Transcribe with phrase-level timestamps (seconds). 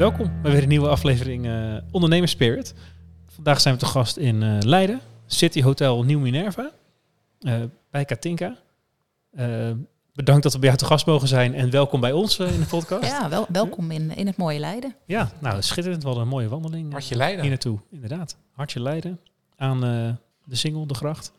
[0.00, 2.74] Welkom bij weer een nieuwe aflevering uh, Ondernemers Spirit.
[3.26, 6.70] Vandaag zijn we te gast in uh, Leiden, City Hotel Nieuw Minerva,
[7.40, 8.56] uh, bij Katinka.
[10.12, 12.66] bedankt dat we bij jou te gast mogen zijn en welkom bij ons in de
[12.66, 13.06] podcast.
[13.06, 14.94] Ja, wel, welkom in, in het mooie Leiden.
[15.06, 16.02] Ja, nou schitterend.
[16.02, 16.92] Wel een mooie wandeling.
[16.92, 17.40] Hartje Leiden.
[17.40, 18.36] Hier naartoe, inderdaad.
[18.52, 19.20] Hartje Leiden.
[19.56, 19.80] Aan
[20.44, 21.32] de Singel, de gracht.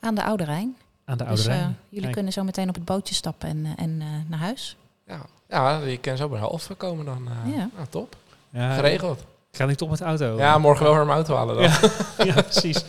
[0.00, 0.76] Aan de Oude Rijn.
[1.04, 1.76] Aan de Oude dus, Rijn.
[1.88, 2.12] jullie Kijk.
[2.12, 3.98] kunnen zo meteen op het bootje stappen en, en
[4.28, 4.76] naar huis.
[5.06, 7.28] Ja, ja, je kan zo bij de half komen dan.
[7.46, 7.70] Uh, ja.
[7.74, 8.16] Nou, top.
[8.50, 9.24] Ja, Geregeld.
[9.56, 10.36] Ga ik toch met de auto?
[10.36, 11.64] Ja, morgen wel weer mijn auto halen dan.
[11.64, 11.80] Ja,
[12.34, 12.84] ja precies.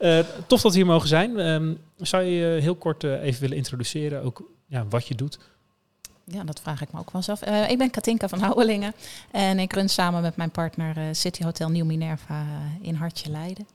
[0.00, 1.38] Uh, tof dat we hier mogen zijn.
[1.38, 5.38] Um, zou je je heel kort uh, even willen introduceren, ook ja, wat je doet?
[6.24, 7.46] Ja, dat vraag ik me ook wel zelf.
[7.46, 8.94] Uh, ik ben Katinka van Houwelingen
[9.30, 12.44] en ik run samen met mijn partner City Hotel Nieuw Minerva
[12.80, 13.66] in Hartje Leiden.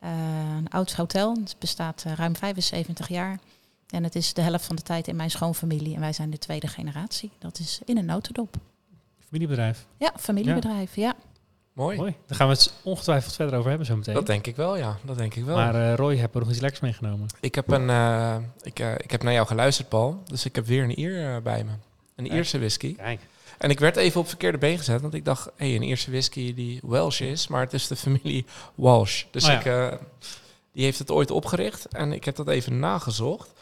[0.00, 3.38] een oud hotel, het bestaat ruim 75 jaar.
[3.90, 5.94] En het is de helft van de tijd in mijn schoonfamilie.
[5.94, 7.30] En wij zijn de tweede generatie.
[7.38, 8.56] Dat is in een notendop.
[9.26, 9.86] Familiebedrijf?
[9.96, 11.02] Ja, familiebedrijf, ja.
[11.02, 11.14] ja.
[11.72, 11.96] Mooi.
[11.96, 12.14] Mooi.
[12.26, 14.14] Daar gaan we het ongetwijfeld verder over hebben zo meteen.
[14.14, 14.96] Dat denk ik wel, ja.
[15.04, 15.56] Dat denk ik wel.
[15.56, 17.26] Maar uh, Roy, heb er nog iets lekkers meegenomen?
[17.40, 20.22] Ik heb, een, uh, ik, uh, ik heb naar jou geluisterd, Paul.
[20.26, 21.70] Dus ik heb weer een Ier bij me.
[21.70, 22.36] Een Kijk.
[22.36, 22.96] Ierse whisky.
[22.96, 23.20] Kijk.
[23.58, 26.10] En ik werd even op verkeerde been gezet, want ik dacht, hé, hey, een Ierse
[26.10, 29.24] whisky die Welsh is, maar het is de familie Walsh.
[29.30, 29.90] Dus oh, ja.
[29.90, 29.98] ik,
[30.72, 33.52] die heeft het ooit opgericht en ik heb dat even nagezocht.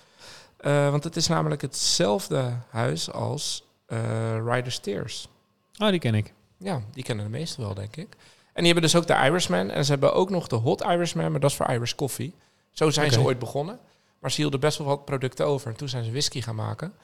[0.61, 3.98] Uh, want het is namelijk hetzelfde huis als uh,
[4.45, 5.28] Riders Tears.
[5.77, 6.33] Ah, die ken ik.
[6.56, 8.17] Ja, die kennen de meesten wel, denk ik.
[8.53, 9.70] En die hebben dus ook de Irishman.
[9.70, 12.34] En ze hebben ook nog de Hot Irishman, maar dat is voor Irish Coffee.
[12.73, 13.19] Zo zijn okay.
[13.19, 13.78] ze ooit begonnen.
[14.19, 15.71] Maar ze hielden best wel wat producten over.
[15.71, 16.94] En toen zijn ze whisky gaan maken.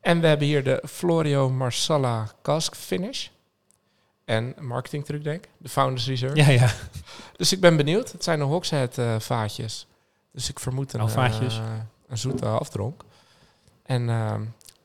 [0.00, 3.28] En we hebben hier de Florio Marsala Cask Finish.
[4.24, 5.50] En marketing truc, denk ik.
[5.58, 6.36] De Founders Reserve.
[6.36, 6.72] Ja, ja.
[7.36, 8.12] Dus ik ben benieuwd.
[8.12, 9.86] Het zijn de Hogshead uh, vaatjes.
[10.32, 11.02] Dus ik vermoed een...
[11.02, 11.56] Oh, vaatjes.
[11.56, 11.62] Uh,
[12.10, 13.02] een zoete afdronk.
[13.82, 14.34] En uh,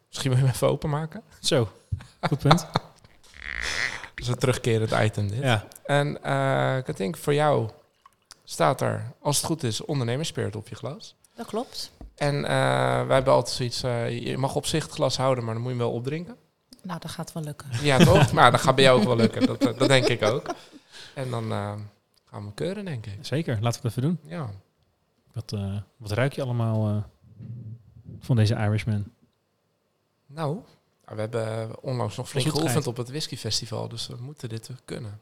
[0.08, 1.22] misschien wil je hem even openmaken.
[1.40, 1.70] Zo,
[2.22, 2.60] goed punt.
[2.72, 5.42] dat is een terugkerend item dit.
[5.42, 5.68] Ja.
[5.84, 7.70] En uh, ik denk voor jou
[8.44, 11.16] staat er, als het goed is, ondernemerspirit op je glas.
[11.36, 11.92] Dat klopt.
[12.16, 12.48] En uh,
[13.06, 13.82] wij hebben altijd zoiets,
[14.26, 16.36] je mag op zich het glas houden, maar dan moet je hem wel opdrinken.
[16.82, 17.68] Nou, dat gaat wel lukken.
[17.82, 18.32] Ja, toch?
[18.34, 19.46] maar dat gaat bij jou ook wel lukken.
[19.48, 20.56] Dat, dat denk ik ook.
[21.14, 21.90] En dan gaan
[22.30, 23.18] we hem keuren, denk ik.
[23.22, 24.20] Zeker, laten we het even doen.
[24.24, 24.50] Ja.
[25.34, 25.54] Wat,
[25.98, 27.06] wat ruik je allemaal
[28.20, 29.06] van deze Irishman?
[30.26, 30.60] Nou,
[31.06, 35.20] we hebben onlangs nog flink geoefend op het whiskyfestival, dus we moeten dit kunnen.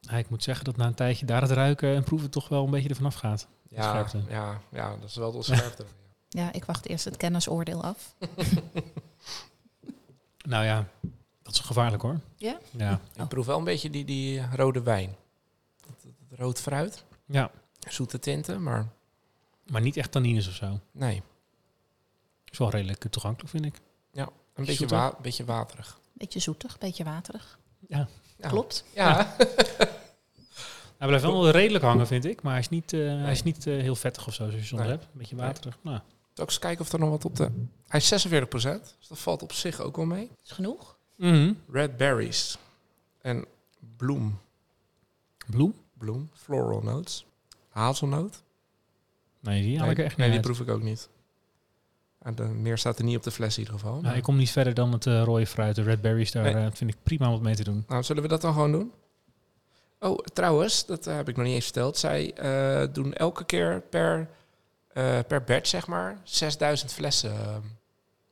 [0.00, 2.64] Ja, ik moet zeggen dat na een tijdje daar het ruiken en proeven toch wel
[2.64, 3.48] een beetje ervan afgaat.
[3.68, 5.84] Ja, ja, ja, dat is wel de scherpte.
[6.28, 8.14] ja, ik wacht eerst het kennisoordeel af.
[10.52, 10.88] nou ja,
[11.42, 12.20] dat is gevaarlijk hoor.
[12.36, 12.58] Ja?
[12.70, 13.00] Ja.
[13.16, 15.16] Ik proef wel een beetje die, die rode wijn.
[15.80, 17.04] Dat, dat rood fruit.
[17.24, 17.50] Ja.
[17.88, 18.88] Zoete tinten, maar...
[19.70, 20.80] Maar niet echt tannines of zo?
[20.92, 21.22] Nee.
[22.56, 23.80] Is wel redelijk toegankelijk, vind ik.
[24.12, 26.00] Ja, een beetje, wa beetje waterig.
[26.12, 27.58] Beetje zoetig, beetje waterig.
[27.88, 28.08] Ja.
[28.38, 28.48] ja.
[28.48, 28.84] Klopt.
[28.94, 29.08] Ja.
[29.08, 29.34] ja.
[30.98, 32.42] hij blijft wel redelijk hangen, vind ik.
[32.42, 33.18] Maar hij is niet, uh, nee.
[33.18, 34.96] hij is niet uh, heel vettig of zo, zoals je zonder nee.
[34.96, 35.08] hebt.
[35.12, 35.78] Een beetje waterig.
[35.82, 35.92] Nee.
[35.94, 36.04] Nou.
[36.36, 37.50] Ook eens kijken of er nog wat op de...
[37.86, 40.30] Hij is 46% dus dat valt op zich ook wel mee.
[40.44, 40.96] Is genoeg.
[41.16, 41.60] Mm -hmm.
[41.70, 42.58] Red berries.
[43.20, 43.44] En
[43.96, 44.38] bloem.
[45.46, 45.74] Bloem?
[45.98, 46.30] Bloem.
[46.34, 47.26] Floral notes.
[47.68, 48.42] Hazelnoot.
[49.40, 51.08] Nee, die haal ik echt niet Nee, die proef ik ook niet.
[52.34, 54.00] De, meer staat er niet op de fles in ieder geval.
[54.00, 56.32] Nou, ik kom niet verder dan het uh, rode fruit, de red berries.
[56.32, 56.64] Daar nee.
[56.64, 57.84] uh, vind ik prima om wat mee te doen.
[57.88, 58.92] Nou, zullen we dat dan gewoon doen?
[60.00, 61.98] Oh, trouwens, dat uh, heb ik nog niet eens verteld.
[61.98, 62.34] Zij
[62.92, 64.28] doen elke keer per,
[65.26, 67.34] per batch, zeg maar, 6000 flessen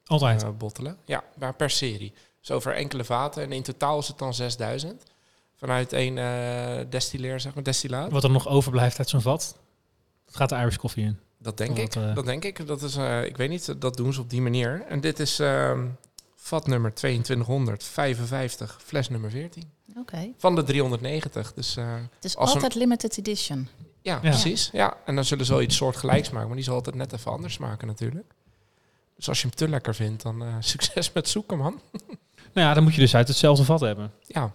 [0.07, 0.59] Altijd?
[0.59, 0.97] bottelen.
[1.05, 2.13] Ja, maar per serie.
[2.41, 3.43] Dus over enkele vaten.
[3.43, 5.03] En in totaal is het dan 6000.
[5.57, 8.11] Vanuit één destilleer, zeg maar, destillaat.
[8.11, 9.57] Wat er nog overblijft uit zo'n vat,
[10.25, 11.19] dat gaat de Irish koffie in.
[11.45, 11.95] Dat denk ik.
[11.95, 12.67] Uh, dat denk ik.
[12.67, 14.85] Dat is, uh, ik weet niet, dat doen ze op die manier.
[14.89, 15.81] En dit is uh,
[16.35, 19.63] vat nummer 2255, fles nummer 14.
[19.89, 20.01] Oké.
[20.01, 20.35] Okay.
[20.39, 21.55] Van de 390.
[21.55, 22.81] Dus, het is altijd een...
[22.81, 23.69] limited edition.
[24.03, 24.69] Ja, ja, precies.
[24.73, 24.97] Ja.
[25.05, 27.59] En dan zullen ze wel iets soortgelijks maken, maar die zal altijd net even anders
[27.59, 28.35] maken natuurlijk.
[29.17, 31.81] Dus als je hem te lekker vindt, dan succes met zoeken, man.
[32.53, 34.13] nou ja, dan moet je dus uit hetzelfde vat hebben.
[34.21, 34.53] Ja.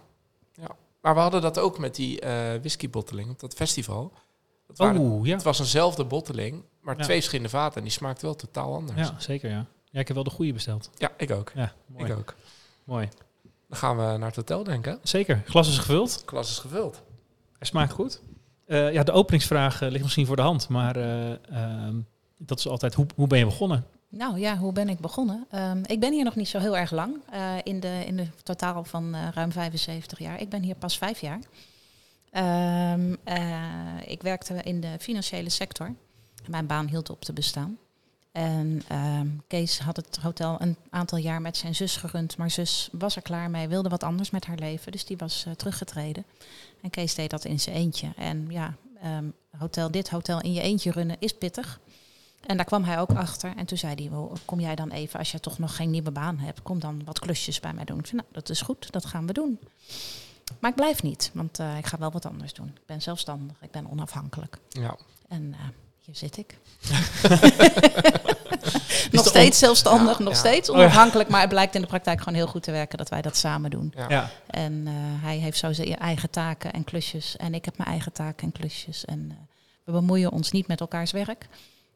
[0.52, 0.76] ja.
[1.00, 2.20] Maar we hadden dat ook met die
[2.60, 4.12] whiskybotteling op dat festival.
[4.70, 5.34] Het, waren, oh, ja.
[5.34, 7.02] het was eenzelfde botteling, maar ja.
[7.02, 7.76] twee verschillende vaten.
[7.76, 9.08] En die smaakt wel totaal anders.
[9.08, 9.66] Ja, zeker ja.
[9.90, 10.90] Ja, ik heb wel de goede besteld.
[10.96, 11.52] Ja, ik ook.
[11.54, 12.12] Ja, mooi.
[12.12, 12.34] Ik ook.
[12.84, 13.08] Mooi.
[13.68, 14.98] Dan gaan we naar het hotel, denken.
[15.02, 15.42] Zeker.
[15.46, 16.22] Glas is gevuld.
[16.24, 17.02] Klas is gevuld.
[17.58, 18.20] Hij smaakt goed.
[18.66, 21.96] Eh, ja, de openingsvraag eh, ligt misschien voor de hand, maar eh, ehm,
[22.36, 23.86] dat is altijd hoe, hoe ben je begonnen?
[24.12, 25.46] Nou ja, hoe ben ik begonnen?
[25.50, 28.26] Ehm, ik ben hier nog niet zo heel erg lang, eh, in, de, in de
[28.42, 30.40] totaal van eh, ruim 75 jaar.
[30.40, 31.38] Ik ben hier pas vijf jaar.
[32.30, 35.94] Ehm, eh, ik werkte in de financiële sector.
[36.46, 37.78] Mijn baan hield op te bestaan.
[38.32, 42.36] En ehm, Kees had het hotel een aantal jaar met zijn zus gerund.
[42.36, 44.92] Maar zus was er klaar mee, wilde wat anders met haar leven.
[44.92, 46.24] Dus die was eh, teruggetreden.
[46.82, 48.12] En Kees deed dat in zijn eentje.
[48.16, 49.24] En ja, ehm,
[49.58, 51.80] hotel, dit hotel in je eentje runnen is pittig.
[52.46, 53.56] En daar kwam hij ook achter.
[53.56, 56.10] En toen zei hij, "Wel, kom jij dan even, als je toch nog geen nieuwe
[56.10, 57.98] baan hebt, kom dan wat klusjes bij mij doen.
[57.98, 59.58] Ik zei, nou, dat is goed, dat gaan we doen.
[60.58, 62.66] Maar ik blijf niet, want eh, ik ga wel wat anders doen.
[62.66, 64.56] Ik ben zelfstandig, ik ben onafhankelijk.
[64.68, 64.96] Ja.
[65.28, 65.64] En eh,
[66.00, 66.58] hier zit ik.
[69.10, 70.38] nog steeds zelfstandig, Ja, nog ja.
[70.38, 71.28] steeds Oh onafhankelijk.
[71.28, 73.70] Maar het blijkt in de praktijk gewoon heel goed te werken dat wij dat samen
[73.70, 73.92] doen.
[73.96, 74.06] Ja.
[74.08, 74.92] Ja, En eh,
[75.22, 77.36] hij heeft zo zijn eigen taken en klusjes.
[77.36, 79.04] En ik heb mijn eigen taken en klusjes.
[79.04, 79.36] En eh,
[79.84, 81.48] we bemoeien ons niet met elkaars werk.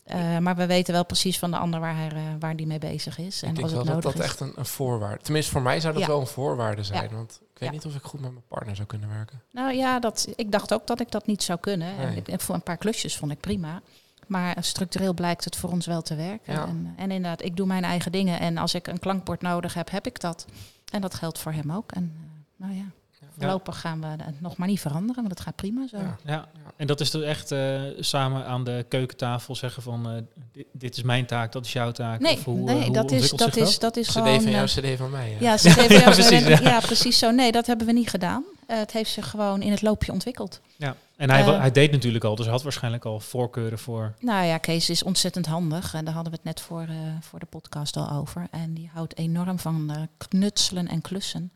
[0.05, 2.79] Eh, maar we weten wel precies van de ander waar hij, eh, waar die mee
[2.79, 3.43] bezig is.
[3.43, 4.31] En ik denk als wel het dat nodig dat is.
[4.31, 6.09] echt een, een voorwaarde Tenminste, voor mij zou dat Ja.
[6.09, 7.09] wel een voorwaarde zijn.
[7.11, 7.17] Ja.
[7.17, 7.75] Want ik weet Ja.
[7.75, 9.43] niet of ik goed met mijn partner zou kunnen werken.
[9.51, 11.97] Nou ja, dat, ik dacht ook dat ik dat niet zou kunnen.
[11.97, 12.23] Nee.
[12.23, 13.83] en voor een paar klusjes vond ik prima.
[14.27, 16.53] Maar structureel blijkt het voor ons wel te werken.
[16.53, 16.67] Ja.
[16.67, 18.41] En, en inderdaad, ik doe mijn eigen dingen.
[18.41, 20.47] En als ik een klankbord nodig heb, heb ik dat.
[20.93, 21.93] En dat geldt voor hem ook.
[21.93, 22.85] En eh, nou ja,
[23.39, 25.15] voorlopig gaan we het nog maar niet veranderen.
[25.23, 25.97] Want het gaat prima zo.
[25.97, 26.17] Ja.
[26.25, 26.49] ja.
[26.77, 30.23] En dat is dus echt eh, samen aan de keukentafel zeggen van eh,
[30.53, 32.21] dit, dit is mijn taak, dat is jouw taak.
[32.21, 34.43] Nee, Of hoe, eh, nee hoe dat, is, dat, is, dat is CD gewoon...
[34.43, 35.37] van jou, eh, CD van mij.
[35.41, 36.61] ja, geven Ja, jou- precies, ja.
[36.61, 36.81] ja.
[36.81, 37.31] precies zo.
[37.31, 38.45] Nee, dat hebben we niet gedaan.
[38.67, 40.61] Eh, het heeft zich gewoon in het loopje ontwikkeld.
[40.77, 40.97] Ja.
[41.17, 44.15] En hij, Eh, hij deed natuurlijk al, dus hij had waarschijnlijk al voorkeuren voor.
[44.21, 45.95] Nou ja, Kees is ontzettend handig.
[45.95, 48.47] En daar hadden we het net voor, eh, voor de podcast al over.
[48.51, 51.51] En die houdt enorm van eh, knutselen en klussen.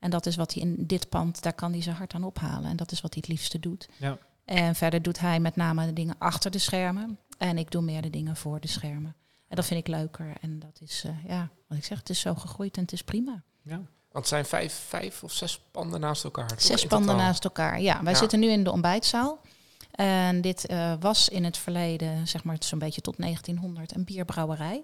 [0.00, 2.70] En dat is wat hij in dit pand, daar kan hij zijn hart aan ophalen.
[2.70, 3.88] En dat is wat hij het liefste doet.
[3.96, 4.18] Ja.
[4.44, 7.18] En verder doet hij met name de dingen achter de schermen.
[7.38, 9.14] En ik doe meer de dingen voor de schermen.
[9.48, 10.32] En dat vind ik leuker.
[10.40, 13.02] En dat is, eh, ja, wat ik zeg, het is zo gegroeid en het is
[13.02, 13.42] prima.
[13.62, 13.76] Ja.
[13.76, 13.88] Want
[14.24, 16.50] het zijn vijf, vijf of zes panden naast elkaar.
[16.56, 17.80] Zes panden naast elkaar.
[17.80, 18.18] Ja, wij Ja.
[18.18, 19.40] zitten nu in de ontbijtzaal.
[19.90, 24.82] En dit eh, was in het verleden, zeg maar zo'n beetje tot 1900, een bierbrouwerij.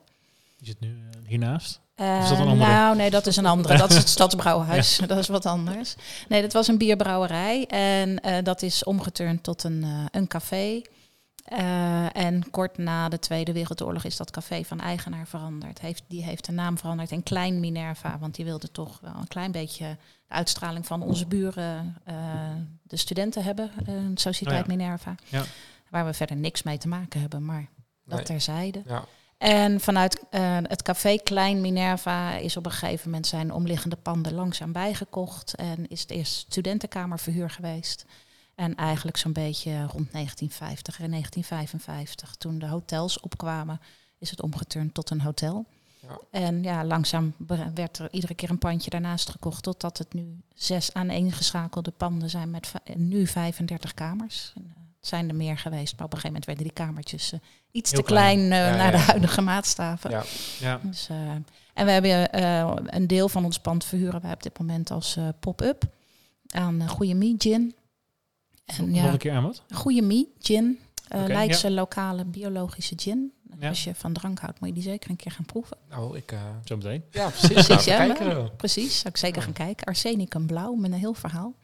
[0.56, 1.80] Die zit nu eh, hiernaast.
[1.96, 2.70] Eh, is dat een andere?
[2.70, 3.76] Nou, nee, dat is een andere.
[3.78, 5.00] Dat is het Stadsbrouwhuis.
[5.06, 5.94] Dat is wat anders.
[6.28, 7.66] Nee, dat was een bierbrouwerij.
[7.66, 10.82] En eh, dat is omgeturnd tot een, eh, een café.
[11.44, 15.80] Eh, en kort na de Tweede Wereldoorlog is dat café van eigenaar veranderd.
[15.80, 18.18] Heeft, die heeft de naam veranderd in Klein Minerva.
[18.18, 19.96] Want die wilde toch wel een klein beetje
[20.28, 21.96] de uitstraling van onze buren,
[22.82, 23.70] de studenten hebben.
[24.14, 24.76] Sociëteit Oh ja.
[24.76, 25.14] Minerva.
[25.28, 25.42] Ja.
[25.90, 27.68] Waar we verder niks mee te maken hebben, maar
[28.04, 28.24] dat Nee.
[28.24, 28.82] terzijde.
[28.86, 29.04] Ja.
[29.38, 34.34] En vanuit eh, het café Klein Minerva is op een gegeven moment zijn omliggende panden
[34.34, 35.54] langzaam bijgekocht.
[35.54, 38.04] En is het eerst studentenkamerverhuur geweest.
[38.54, 43.80] En eigenlijk zo'n beetje rond 1950 en 1955, toen de hotels opkwamen,
[44.18, 45.66] is het omgeturnd tot een hotel.
[46.00, 46.18] Ja.
[46.30, 47.34] En ja, langzaam
[47.74, 52.50] werd er iedere keer een pandje daarnaast gekocht, totdat het nu zes aaneengeschakelde panden zijn
[52.50, 54.52] met nu 35 kamers.
[54.54, 57.38] En, eh, zijn er meer geweest, maar op een gegeven moment werden die kamertjes eh,
[57.70, 58.52] iets Heel te klein, klein.
[58.52, 60.10] eh, Ja, naar de huidige maatstaven.
[60.10, 60.22] Ja.
[60.60, 60.80] Ja.
[60.82, 61.16] Dus, eh,
[61.74, 65.16] en we hebben eh, een deel van ons pand verhuren wij op dit moment als
[65.16, 65.82] eh, pop-up
[66.46, 67.74] aan uh, Goeie Mie Gin.
[68.64, 69.62] En Nog een keer aan wat?
[69.74, 73.32] Goeie Mie Gin, eh Leidse lokale biologische gin.
[73.60, 73.68] Ja.
[73.68, 75.76] Als je van drank houdt, moet je die zeker een keer gaan proeven.
[75.90, 76.32] Nou, ik...
[76.32, 77.04] eh, Zo meteen.
[77.10, 77.66] ja, precies.
[77.66, 77.86] Precies,
[78.18, 78.48] Nou.
[78.56, 79.42] Precies, zou ik zeker Ja.
[79.44, 79.86] gaan kijken.
[79.86, 81.54] Arsenicum blauw met een heel verhaal.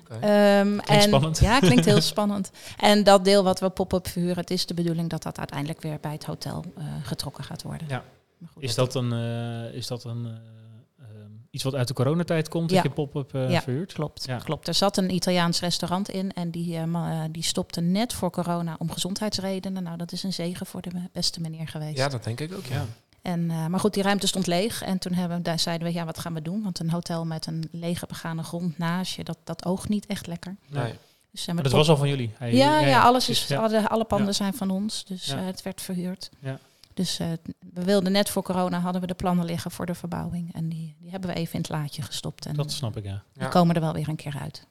[0.00, 0.14] Oké.
[0.14, 1.38] Ehm, en, spannend.
[1.38, 2.50] Ja, klinkt heel spannend.
[2.76, 5.98] En dat deel wat we pop-up verhuren, het is de bedoeling dat dat uiteindelijk weer
[6.00, 7.86] bij het hotel eh, getrokken gaat worden.
[7.88, 8.04] Ja.
[8.52, 10.32] Goed, Is dat een, eh, is dat een eh,
[11.04, 12.76] ehm, iets wat uit de coronatijd komt, Ja.
[12.76, 13.62] dat je pop-up eh, Ja.
[13.62, 13.92] verhuurt?
[13.92, 14.36] Klopt, Ja.
[14.38, 14.68] klopt.
[14.68, 18.74] Er zat een Italiaans restaurant in en die, eh, eh, die stopte net voor corona
[18.78, 19.82] om gezondheidsredenen.
[19.82, 21.96] Nou, dat is een zegen voor de beste meneer geweest.
[21.96, 22.86] Ja, dat denk ik ook, ja.
[23.22, 23.30] Ja.
[23.30, 24.82] En, eh, maar goed, die ruimte stond leeg.
[24.82, 26.62] En toen hebben, we- daar zeiden we, ja, wat gaan we doen?
[26.62, 30.26] Want een hotel met een lege begane grond naast je, dat, dat oogt niet echt
[30.26, 30.56] lekker.
[30.66, 30.94] Nee.
[31.30, 32.30] Dus zijn Maar we dat was al van jullie?
[32.38, 33.60] Hij- ja, ja, alles is, ja.
[33.60, 34.32] alle, alle panden Ja.
[34.32, 35.04] zijn van ons.
[35.04, 35.36] Dus Ja.
[35.38, 36.30] eh, het werd verhuurd.
[36.38, 36.58] Ja.
[36.94, 37.26] Dus eh,
[37.74, 40.54] we wilden net voor corona, hadden we de plannen liggen voor de verbouwing.
[40.54, 42.46] En die, die hebben we even in het laadje gestopt.
[42.46, 43.22] En Dat snap ik, ja.
[43.32, 43.48] die Ja.
[43.48, 44.66] komen er wel weer een keer uit.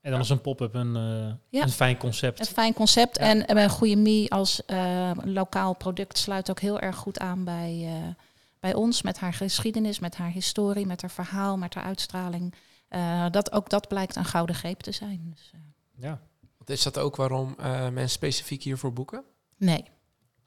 [0.00, 1.62] En dan is een pop-up een, eh, Ja.
[1.62, 2.40] een fijn concept.
[2.40, 3.18] Een fijn concept.
[3.18, 3.24] Ja.
[3.24, 7.82] En eh, Goeie Mie als eh, lokaal product sluit ook heel erg goed aan bij,
[7.86, 8.24] eh,
[8.60, 9.02] bij ons.
[9.02, 12.54] Met haar geschiedenis, met haar historie, met haar verhaal, met haar uitstraling.
[12.88, 15.30] Eh, dat, ook dat blijkt een gouden greep te zijn.
[15.34, 15.60] Dus, eh,
[16.02, 16.20] Ja.
[16.56, 19.24] Want Is dat ook waarom eh, mensen specifiek hiervoor boeken?
[19.56, 19.84] nee.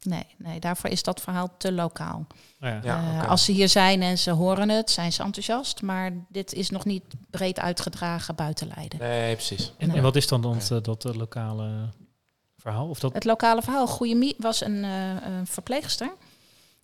[0.05, 2.27] Nee, nee, daarvoor is dat verhaal te lokaal.
[2.59, 2.79] Ja.
[2.83, 3.29] Ja, Eh.
[3.29, 5.81] Als ze hier zijn en ze horen het, zijn ze enthousiast.
[5.81, 8.99] Maar dit is nog niet breed uitgedragen buiten Leiden.
[8.99, 9.73] Nee, precies.
[9.77, 11.89] En, en wat is dan dat, dat eh, lokale
[12.57, 12.87] verhaal?
[12.87, 16.13] Of dat, Het lokale verhaal, Goeie Mie was een, eh, een verpleegster.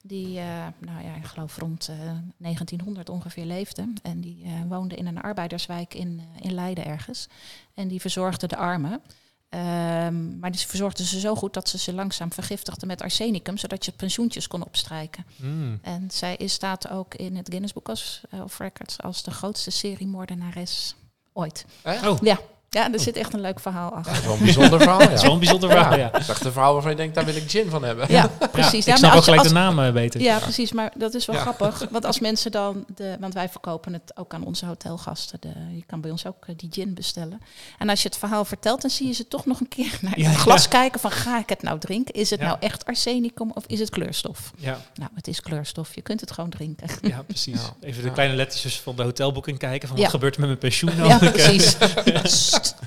[0.03, 0.45] Die, eh,
[0.79, 1.95] nou ja, ik geloof rond eh,
[2.37, 3.93] 1900 ongeveer leefde.
[4.01, 7.27] En die eh, woonde in een arbeiderswijk in, eh, in Leiden ergens.
[7.73, 9.01] En die verzorgde de armen.
[9.49, 13.57] Ehm, maar die verzorgde ze zo goed dat ze ze langzaam vergiftigde met arsenicum.
[13.57, 15.25] Zodat je pensioentjes kon opstrijken.
[15.35, 15.79] Hmm.
[15.81, 19.71] En zij is, staat ook in het Guinness Book of of Records als de grootste
[19.71, 20.95] seriemoordenares
[21.33, 21.65] ooit.
[21.81, 22.07] Echt?
[22.07, 22.17] Oh.
[22.21, 22.39] Ja,
[22.69, 24.13] ja er zit echt een leuk verhaal Dat achter.
[24.15, 25.33] is wel een bijzonder verhaal, Dat is wel ja.
[25.33, 26.09] een bijzonder verhaal, ja.
[26.09, 28.05] Dat is echt een verhaal waarvan je denkt, daar wil ik gin van hebben.
[28.09, 28.85] Ja, precies.
[28.85, 30.21] Ja, Ja, ik snap je- gelijk als- de naam eh, beter.
[30.21, 30.71] Ja, precies.
[30.71, 31.41] Maar dat is wel Ja.
[31.41, 31.83] grappig.
[31.91, 32.85] Want als mensen dan...
[32.95, 35.37] De, want wij verkopen het ook aan onze hotelgasten.
[35.41, 37.41] De, je kan bij ons ook eh, die gin bestellen.
[37.77, 40.19] En als je het verhaal vertelt, dan zie je ze toch nog een keer naar
[40.19, 40.69] Ja, het glas ja.
[40.69, 41.11] kijken van...
[41.11, 42.13] ga ik het nou drinken?
[42.13, 42.45] Is het Ja.
[42.45, 44.51] nou echt arsenicum of is het kleurstof?
[44.57, 45.95] Ja, Nou, het is kleurstof.
[45.95, 46.87] Je kunt het gewoon drinken.
[47.01, 47.61] ja, precies.
[47.61, 47.87] Ja.
[47.87, 48.13] Even de Ja.
[48.13, 49.87] kleine lettertjes van de hotelboeking kijken.
[49.87, 50.03] Van Ja.
[50.03, 51.09] wat gebeurt er met mijn pensioen nou?
[51.09, 51.77] Ja, precies.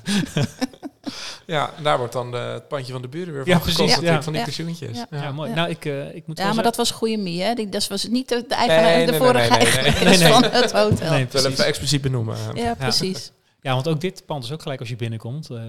[1.47, 4.01] Ja, daar wordt dan de, het pandje van de buren weer van Ja, gekost precies,
[4.01, 4.23] ja.
[4.23, 4.97] van die pensioentjes.
[4.97, 5.07] Ja.
[5.11, 5.49] Ja, mooi.
[5.49, 5.55] Ja.
[5.57, 7.55] Nou, ik, eh, ik moet Ja, maar dat was goede Mie, hè?
[7.55, 9.83] Die, dat was niet de, de, eigenaar, Nee, de nee, vorige nee, nee, nee, nee.
[9.83, 10.33] eigenares Nee, nee.
[10.33, 11.11] van het hotel.
[11.11, 11.51] Nee, precies.
[11.51, 12.37] even expliciet benoemen.
[12.55, 13.33] Ja, precies.
[13.61, 15.51] Ja, want ook dit pand is ook gelijk als je binnenkomt.
[15.51, 15.63] eh,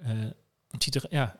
[0.00, 0.10] eh,
[0.70, 1.36] het ziet er, ja,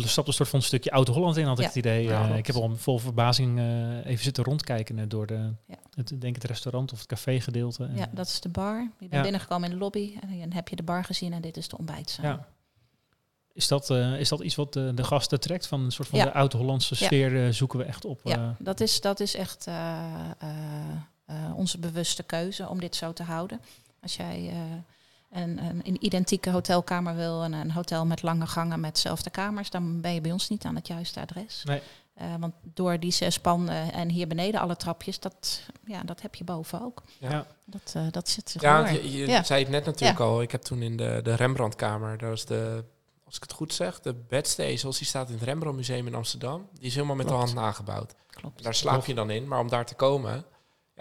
[0.00, 1.66] je stapt een soort van een stukje Oud-Holland in, had ik Ja.
[1.68, 2.02] het idee.
[2.02, 5.74] Ja, Eh, ik heb al vol verbazing eh, even zitten rondkijken door de, Ja.
[5.94, 7.90] het, denk het restaurant of het café gedeelte.
[7.94, 8.80] Ja, dat is de bar.
[8.80, 9.22] Je bent Ja.
[9.22, 11.78] binnengekomen in de lobby en dan heb je de bar gezien en dit is de
[11.78, 12.24] ontbijtzaal.
[12.24, 12.48] Ja.
[13.52, 15.66] Is dat, eh, is dat iets wat de, de gasten trekt?
[15.66, 16.24] Van een soort van Ja.
[16.24, 17.06] de Oud-Hollandse Ja.
[17.06, 18.20] sfeer eh, zoeken we echt op.
[18.24, 19.74] Ja, dat is, dat is echt eh,
[20.38, 20.48] eh,
[21.24, 23.60] eh, onze bewuste keuze om dit zo te houden.
[24.02, 24.56] Als jij eh,
[25.32, 29.70] een, een, een identieke hotelkamer wil en een hotel met lange gangen met dezelfde kamers,
[29.70, 31.62] dan ben je bij ons niet aan het juiste adres.
[31.64, 31.80] Nee.
[32.14, 36.34] Eh, want door die zes panden en hier beneden alle trapjes, dat, ja, dat heb
[36.34, 37.02] je boven ook.
[37.18, 37.46] Ja.
[37.64, 39.42] Dat, eh, dat zit zich Ja, je, je Ja.
[39.42, 40.42] zei het net natuurlijk al.
[40.42, 42.84] Ik heb toen in de, de Rembrandtkamer, dat was de,
[43.24, 46.14] als ik het goed zeg, de bedstee zoals die staat in het Rembrandt Museum in
[46.14, 46.68] Amsterdam.
[46.72, 47.40] Die is helemaal met Klopt.
[47.40, 48.14] de hand nagebouwd.
[48.26, 48.62] Klopt.
[48.62, 50.44] Daar slaap je dan in, maar om daar te komen,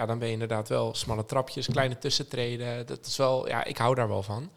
[0.02, 2.86] ja, dan ben je inderdaad wel smalle trapjes, kleine tussentreden.
[2.86, 4.50] Dat is wel, ja, ik hou daar wel van.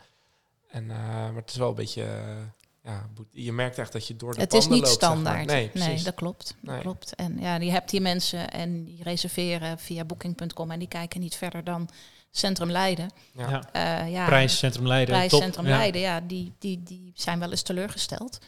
[0.71, 2.37] En, eh, maar het is wel een beetje, eh,
[2.83, 5.11] ja, je merkt echt dat je door de Het is niet loopt, zeg maar.
[5.19, 5.47] standaard.
[5.47, 6.57] Nee, Nee, dat klopt.
[6.61, 6.83] Dat Nee.
[6.83, 7.15] klopt.
[7.15, 11.35] En ja, je hebt hier mensen en die reserveren via booking.com en die kijken niet
[11.37, 11.89] verder dan
[12.31, 13.11] Centrum Leiden.
[13.33, 13.51] Ja.
[13.51, 13.73] Ja.
[14.03, 15.41] Eh, ja, Prijs, Centrum Leiden, Prijs top.
[15.43, 15.77] Centrum Ja.
[15.77, 18.39] Leiden, ja, die, die, die zijn wel eens teleurgesteld.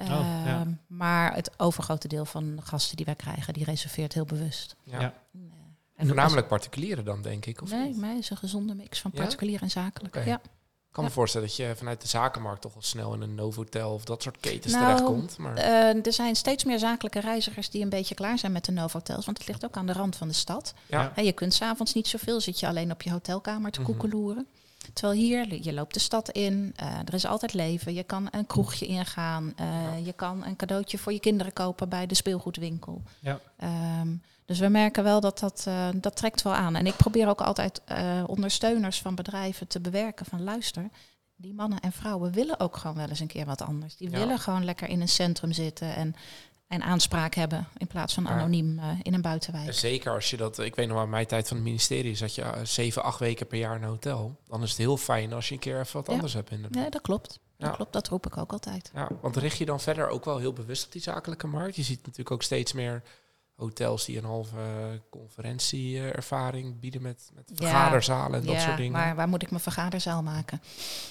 [0.00, 0.44] Oh, ja.
[0.60, 4.76] Ehm, Maar het overgrote deel van de gasten die wij krijgen, die reserveert heel bewust.
[4.82, 5.00] Ja.
[5.00, 5.12] Ja.
[5.96, 7.62] En Voornamelijk particulieren dan, denk ik.
[7.62, 7.96] Of nee, niet?
[7.96, 9.20] mij is een gezonde mix van Ja?
[9.22, 10.24] particulier en zakelijk.
[10.24, 10.40] Ja.
[10.88, 13.92] Ik kan me voorstellen dat je vanuit de zakenmarkt toch wel snel in een Novotel
[13.92, 15.38] of dat soort ketens Nou, terechtkomt.
[15.38, 18.72] Maar Eh, er zijn steeds meer zakelijke reizigers die een beetje klaar zijn met de
[18.72, 20.74] Novotels, want het ligt ook aan de rand van de stad.
[20.86, 23.90] ja, En je kunt s'avonds niet zoveel, zit je alleen op je hotelkamer te Mhm.
[23.90, 24.46] koekeloeren.
[24.92, 27.94] Terwijl hier, je loopt de stad in, eh, er is altijd leven.
[27.94, 29.94] Je kan een kroegje ingaan, eh, Ja.
[30.04, 33.02] je kan een cadeautje voor je kinderen kopen bij de speelgoedwinkel.
[33.20, 33.40] Ja.
[33.56, 34.08] Ehm,
[34.46, 36.76] dus we merken wel dat dat, eh, dat trekt wel aan.
[36.76, 40.88] En ik probeer ook altijd eh, ondersteuners van bedrijven te bewerken van luister.
[41.36, 43.96] Die mannen en vrouwen willen ook gewoon wel eens een keer wat anders.
[43.96, 44.18] Die Ja.
[44.18, 46.14] willen gewoon lekker in een centrum zitten en,
[46.68, 48.30] en aanspraak hebben in plaats van Ja.
[48.30, 49.66] anoniem eh, in een buitenwijk.
[49.66, 52.34] En Zeker als je dat, ik weet nog wel, mijn tijd van het ministerie zat
[52.34, 54.36] je eh, zeven, acht weken per jaar in een hotel.
[54.48, 56.12] Dan is het heel fijn als je een keer even wat Ja.
[56.12, 57.28] anders hebt in de Nee, dat klopt.
[57.58, 57.74] Dat Ja.
[57.74, 58.90] klopt, dat roep ik ook altijd.
[58.94, 61.76] Ja, want richt je dan verder ook wel heel bewust op die zakelijke markt?
[61.76, 63.02] Je ziet natuurlijk ook steeds meer
[63.56, 67.54] hotels die een halve eh, conferentieervaring bieden met, met Ja.
[67.68, 68.92] vergaderzalen en dat ja, soort dingen.
[68.92, 70.62] maar waar moet ik mijn vergaderzaal maken?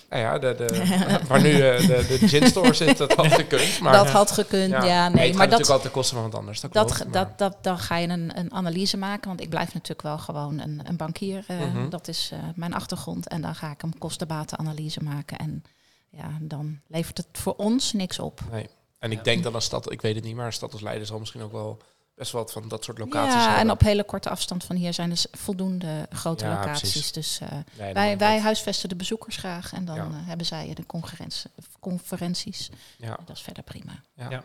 [0.09, 0.67] Nou ja, de, de,
[1.27, 3.79] waar nu eh, de, de gin store zit, dat had gekund.
[3.79, 5.27] Maar dat had gekund, ja, het nee.
[5.27, 6.59] gaat Maar natuurlijk dat, altijd ten koste van wat anders.
[6.61, 9.27] Dat, dat, klopt, dat, dat, dan ga je een, een analyse maken.
[9.27, 11.43] Want ik blijf natuurlijk wel gewoon een, een bankier.
[11.47, 11.89] eh, Mhm.
[11.89, 13.27] Dat is eh, mijn achtergrond.
[13.27, 15.37] En dan ga ik een kostenbatenanalyse maken.
[15.37, 15.63] En
[16.09, 18.39] ja, dan levert het voor ons niks op.
[18.51, 18.69] Nee.
[18.99, 19.23] En ik Ja.
[19.23, 21.41] denk dat een stad, ik weet het niet, maar een stad als Leiden zal misschien
[21.41, 21.81] ook wel
[22.15, 23.59] best wel wat van dat soort locaties Ja, hebben.
[23.59, 26.91] en op hele korte afstand van hier zijn dus voldoende grote Ja, locaties.
[26.91, 27.11] precies.
[27.11, 29.73] Dus eh, Nee, wij, wij huisvesten de bezoekers graag.
[29.73, 30.01] En dan Ja.
[30.03, 32.69] eh, hebben zij de conferentie- conferenties.
[32.97, 33.17] Ja.
[33.25, 34.01] Dat is verder prima.
[34.15, 34.29] Ja.
[34.29, 34.43] Ja.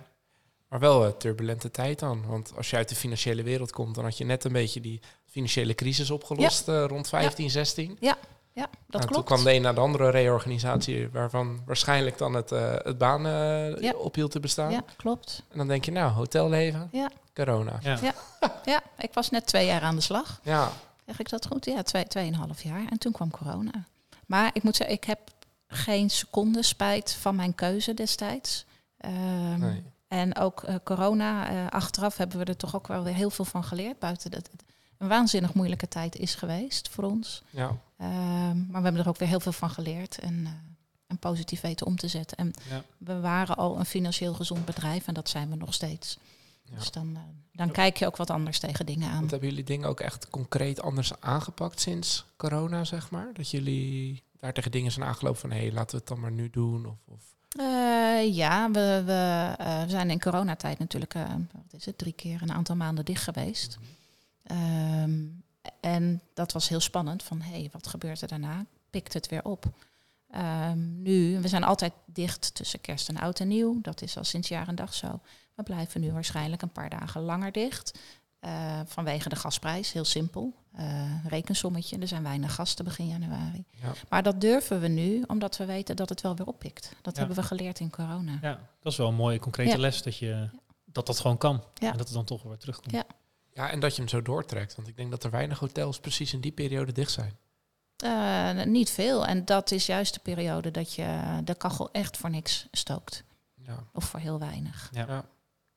[0.68, 2.26] Maar wel een turbulente tijd dan.
[2.26, 5.00] Want als je uit de financiële wereld komt, dan had je net een beetje die
[5.26, 7.96] financiële crisis opgelost eh, rond 15, 16.
[8.00, 8.16] Ja,
[8.54, 9.12] dat Nou, klopt.
[9.12, 13.26] Toen kwam de een na de andere reorganisatie, waarvan waarschijnlijk dan het, eh het baan
[13.26, 13.92] eh, Ja.
[13.92, 14.70] ophield te bestaan.
[14.70, 15.42] Ja, klopt.
[15.50, 17.10] En dan denk je, nou, hotelleven, Ja.
[17.34, 17.78] corona.
[17.82, 17.98] Ja.
[18.02, 18.12] Ja.
[18.64, 20.40] Ja, ik was net twee jaar aan de slag.
[20.42, 20.68] Ja,
[21.06, 21.64] Zeg ik dat goed?
[21.64, 22.82] Ja, twee, tweeënhalf jaar.
[22.90, 23.84] En toen kwam corona.
[24.26, 25.18] Maar ik moet zeggen, ik heb
[25.68, 28.64] geen seconde spijt van mijn keuze destijds.
[28.98, 29.82] Ehm, nee.
[30.08, 33.44] En ook uh, corona, uh, achteraf hebben we er toch ook wel weer heel veel
[33.44, 33.98] van geleerd.
[33.98, 34.48] Buiten dat
[35.00, 37.42] een waanzinnig moeilijke tijd is geweest voor ons.
[37.50, 37.68] Ja.
[37.68, 37.76] Um,
[38.70, 40.18] maar we hebben er ook weer heel veel van geleerd.
[40.18, 40.48] En, uh,
[41.06, 42.36] en positief weten om te zetten.
[42.36, 42.82] En Ja.
[42.98, 46.18] we waren al een financieel gezond bedrijf en dat zijn we nog steeds.
[46.64, 46.76] Ja.
[46.76, 47.18] Dus dan, uh,
[47.52, 49.18] dan kijk je ook wat anders tegen dingen aan.
[49.18, 53.30] Want hebben jullie dingen ook echt concreet anders aangepakt sinds corona, zeg maar?
[53.32, 55.50] Dat jullie daar tegen dingen zijn aangelopen van...
[55.50, 56.86] hé, hey, laten we het dan maar nu doen?
[56.86, 57.22] Of, of...
[57.58, 62.12] Uh, ja, we, we, uh, we, zijn in coronatijd natuurlijk, uh, wat is het, drie
[62.12, 63.76] keer een aantal maanden dicht geweest.
[63.78, 63.98] Mm -hmm.
[64.50, 65.42] Um,
[65.80, 68.64] en dat was heel spannend, van hé, hey, wat gebeurt er daarna?
[68.90, 69.64] Pikt het weer op?
[70.36, 73.80] Um, nu, we zijn altijd dicht tussen kerst en oud en nieuw.
[73.80, 75.20] Dat is al sinds jaar en dag zo.
[75.54, 77.98] We blijven nu waarschijnlijk een paar dagen langer dicht.
[78.40, 80.54] Uh, vanwege de gasprijs, heel simpel.
[80.78, 83.64] Uh, rekensommetje, er zijn weinig gasten begin januari.
[83.70, 83.92] Ja.
[84.08, 86.92] Maar dat durven we nu, omdat we weten dat het wel weer oppikt.
[87.02, 87.18] Dat Ja.
[87.18, 88.38] hebben we geleerd in corona.
[88.42, 89.78] Ja, dat is wel een mooie concrete Ja.
[89.78, 90.48] les dat, je,
[90.84, 91.64] dat dat gewoon kan.
[91.78, 93.04] En dat het dan toch weer terugkomt.
[93.60, 93.66] Ja.
[93.66, 94.74] Ja, en dat je hem zo doortrekt.
[94.76, 97.36] Want ik denk dat er weinig hotels precies in die periode dicht zijn.
[98.04, 99.26] Uh, niet veel.
[99.26, 103.24] En dat is juist de periode dat je de kachel echt voor niks stookt.
[103.54, 103.84] Ja.
[103.92, 104.88] Of voor heel weinig.
[104.92, 105.04] Ja.
[105.08, 105.24] Ja.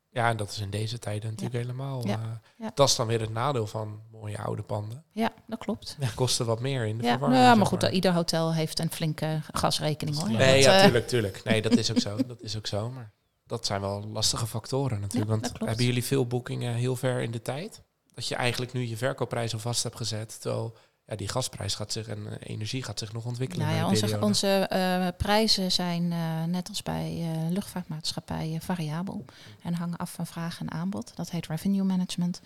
[0.09, 2.07] Ja, en dat is in deze tijden natuurlijk helemaal.
[2.07, 2.13] Ja.
[2.13, 2.19] eh,
[2.57, 2.71] Ja.
[2.73, 5.03] Dat is dan weer het nadeel van mooie oude panden.
[5.11, 5.95] Ja, dat klopt.
[5.99, 7.41] Die kosten wat meer in de Ja, verwarming.
[7.41, 10.29] nou, zeg maar goed, ieder hotel heeft een flinke gasrekening hoor.
[10.31, 11.43] Nee, Dat, ja, eh, tuurlijk, tuurlijk.
[11.43, 12.25] Nee, dat is ook zo.
[12.25, 12.89] Dat is ook zo.
[12.89, 13.11] Maar
[13.53, 15.31] dat zijn wel lastige factoren natuurlijk.
[15.31, 17.81] Ja, Want hebben jullie veel boekingen heel ver in de tijd?
[18.13, 20.41] Dat je eigenlijk nu je verkoopprijs al vast hebt gezet.
[20.41, 23.65] Terwijl ja, die gasprijs gaat zich en eh, energie gaat zich nog ontwikkelen.
[23.65, 29.25] Nou ja, onze, onze eh, prijzen zijn eh, net als bij luchtvaartmaatschappijen variabel
[29.63, 31.15] en hangen af van vraag en aanbod.
[31.15, 32.41] Dat heet revenue management.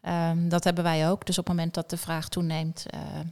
[0.00, 1.26] Ehm, dat hebben wij ook.
[1.26, 2.86] Dus op het moment dat de vraag toeneemt,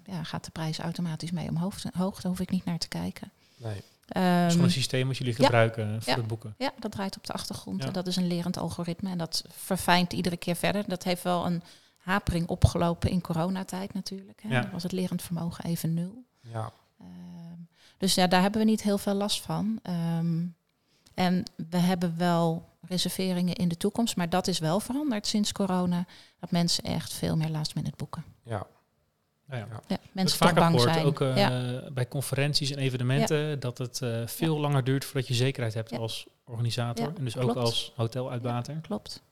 [0.04, 1.82] ja, gaat de prijs automatisch mee omhoog.
[1.92, 3.32] Hoog, daar hoef ik niet naar te kijken.
[3.56, 3.82] Nee.
[4.08, 5.44] Dat is Ehm, gewoon een systeem wat jullie ja.
[5.44, 6.18] gebruiken voor Ja.
[6.18, 6.54] het boeken.
[6.58, 7.80] ja, dat draait op de achtergrond.
[7.80, 7.86] Ja.
[7.86, 9.10] En dat is een lerend algoritme.
[9.10, 10.84] En dat verfijnt iedere keer verder.
[10.88, 11.62] Dat heeft wel een
[11.96, 14.42] hapering opgelopen in coronatijd natuurlijk.
[14.42, 14.48] Hè.
[14.48, 14.60] Ja.
[14.60, 16.24] Dan was het lerend vermogen even nul.
[16.40, 16.72] Ja.
[17.00, 17.58] Ehm,
[17.98, 19.78] dus ja, daar hebben we niet heel veel last van.
[19.82, 20.46] Ehm,
[21.14, 26.06] en we hebben wel reserveringen in de toekomst, maar dat is wel veranderd sinds corona.
[26.40, 28.24] Dat mensen echt veel meer last minute boeken.
[28.42, 28.66] ja.
[29.48, 29.66] Nou ja.
[29.70, 29.80] Ja.
[29.86, 31.04] Ja, mensen toch vaker bang zijn.
[31.06, 31.82] ook eh, ja.
[31.92, 35.98] bij conferenties en evenementen, dat het eh, veel langer duurt voordat je zekerheid hebt Ja.
[35.98, 37.06] als organisator.
[37.08, 38.80] Ja, en dus ook als hoteluitbater.
[38.80, 39.22] Klopt.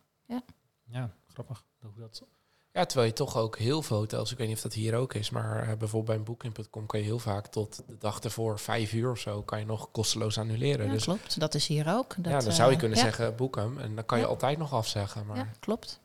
[0.88, 1.64] Ja, grappig.
[1.80, 2.22] Hoe dat...
[2.72, 5.14] Ja, terwijl je toch ook heel veel hotels, ik weet niet of dat hier ook
[5.14, 8.58] is, maar eh, bijvoorbeeld bij een booking.com kan je heel vaak tot de dag ervoor,
[8.58, 10.86] vijf uur of zo, kan je nog kosteloos annuleren.
[10.86, 11.40] Ja, dus klopt.
[11.40, 12.14] Dat is hier ook.
[12.18, 13.78] Dat, ja, dan zou je kunnen ja, zeggen, boek hem.
[13.78, 14.30] En dan kan je Ja.
[14.30, 15.26] altijd nog afzeggen.
[15.26, 15.50] Maar Ja, ja.
[15.60, 16.00] klopt.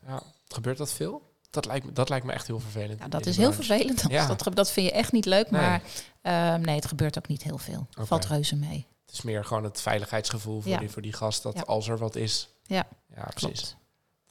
[0.47, 1.30] gebeurt dat veel?
[1.51, 2.99] Dat lijkt, me, dat lijkt me echt heel vervelend.
[2.99, 4.03] Ja, dat is heel vervelend.
[4.07, 4.27] Ja.
[4.27, 5.61] Dat, dat vind je echt niet leuk, Nee.
[5.61, 5.81] maar
[6.21, 7.87] ehm, nee, het gebeurt ook niet heel veel.
[7.91, 8.87] Valt reuze mee.
[9.05, 10.77] Het is meer gewoon het veiligheidsgevoel voor, Ja.
[10.77, 11.61] die, voor die gast, dat Ja.
[11.61, 12.49] als er wat is.
[12.63, 13.39] Ja, ja precies.
[13.39, 13.75] Klopt.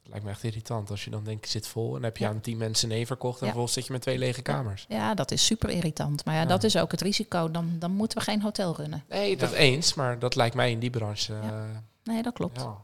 [0.02, 0.90] Dat lijkt me echt irritant.
[0.90, 2.30] Als je dan denkt, je zit vol en heb je Ja.
[2.30, 3.44] aan tien mensen nee verkocht en Ja.
[3.46, 4.84] vervolgens zit je met twee lege kamers.
[4.88, 6.24] Ja, dat is super irritant.
[6.24, 6.46] Maar ja, Ja.
[6.46, 7.50] dat is ook het risico.
[7.50, 9.04] Dan, dan moeten we geen hotel runnen.
[9.08, 11.32] Nee, dat eens, maar dat lijkt mij in die branche.
[11.34, 11.40] Ja.
[11.42, 12.60] eh, Nee, dat klopt.
[12.60, 12.76] ja.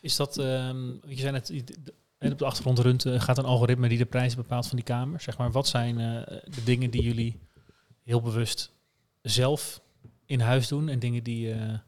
[0.00, 3.44] Is dat, ehm, je zei net, de- en op de achtergrond runt, eh, gaat een
[3.44, 5.20] algoritme die de prijzen bepaalt van die kamer.
[5.20, 7.40] Zeg maar, wat zijn eh, de dingen die jullie
[8.02, 8.72] heel bewust
[9.22, 9.80] zelf
[10.26, 11.80] in huis doen en dingen die je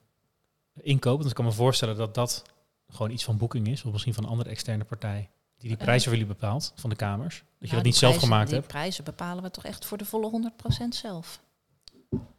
[0.80, 1.18] inkopen?
[1.18, 2.42] Want ik kan me voorstellen dat dat
[2.88, 5.84] gewoon iets van boeking is, of misschien van een andere externe partij die die Eh,
[5.84, 7.34] prijzen voor jullie bepaalt, van de kamers.
[7.38, 8.72] Dat je Nou, dat die niet zelf prijzen- gemaakt die hebt.
[8.72, 11.42] prijzen bepalen we toch echt voor de volle 100% zelf.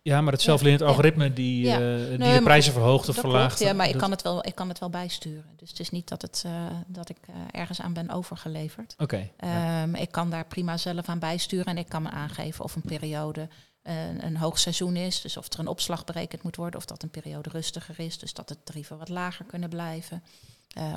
[0.02, 0.88] Ja, maar het zelflerend Ja.
[0.88, 1.74] algoritme die, Ja.
[1.80, 3.56] eh, die Nee, de prijzen verhoogt of verlaagt.
[3.56, 5.46] klopt, ja, maar ik kan, het wel, ik kan het wel bijsturen.
[5.56, 8.96] Dus het is niet dat, het, eh, dat ik eh, ergens aan ben overgeleverd.
[8.98, 9.30] Oké.
[9.40, 9.82] ja.
[9.84, 12.82] Ehm, ik kan daar prima zelf aan bijsturen en ik kan me aangeven of een
[12.82, 13.48] periode
[13.84, 15.22] een, een hoog seizoen is.
[15.22, 18.18] Dus of er een opslag berekend moet worden, of dat een periode rustiger is.
[18.20, 20.24] Dus dat de tarieven wat lager kunnen blijven.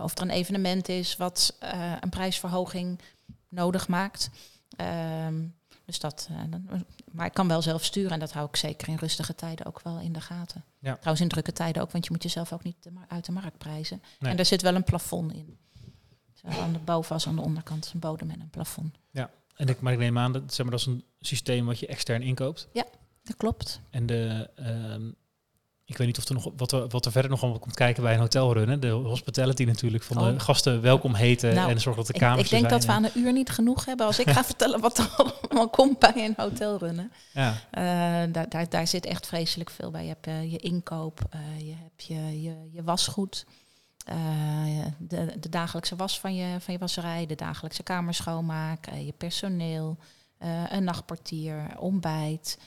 [0.02, 1.56] Of er een evenement is wat
[2.00, 3.00] een prijsverhoging
[3.48, 4.30] nodig maakt.
[4.76, 5.34] Ehm,
[5.88, 8.88] dus dat, eh, dan, maar ik kan wel zelf sturen en dat hou ik zeker
[8.88, 10.64] in rustige tijden ook wel in de gaten.
[10.78, 10.94] Ja.
[10.94, 14.02] Trouwens in drukke tijden ook, want je moet jezelf ook niet uit de markt prijzen.
[14.18, 14.30] Nee.
[14.30, 15.58] En daar zit wel een plafond in.
[16.34, 18.98] Zo aan de boven als aan de onderkant een bodem en een plafond.
[19.56, 21.86] En ik, maar ik neem aan dat, zeg maar, dat is een systeem wat je
[21.86, 22.68] extern inkoopt.
[23.22, 23.80] Dat klopt.
[23.90, 25.10] En de, ehm,
[25.88, 28.02] ik weet niet of er nog wat er, wat er verder nog allemaal komt kijken
[28.02, 28.80] bij een hotelrunnen.
[28.80, 30.40] De hospitality natuurlijk van de Oh.
[30.40, 32.92] gasten welkom heten Nou, en zorgen dat de Ik, kamers ik denk er dat we
[32.92, 36.12] aan een uur niet genoeg hebben als ik ga vertellen wat er allemaal komt bij
[36.14, 37.12] een hotelrunnen.
[37.32, 37.82] Ja, Eh,
[38.32, 40.02] daar, daar, daar zit echt vreselijk veel bij.
[40.02, 43.46] Je hebt eh, je inkoop, eh, je hebt je, je, je wasgoed,
[44.98, 49.98] de, de dagelijkse was van je, van je wasserij, de dagelijkse kamerschoonmaak, je personeel,
[50.70, 52.58] een nachtportier, ontbijt,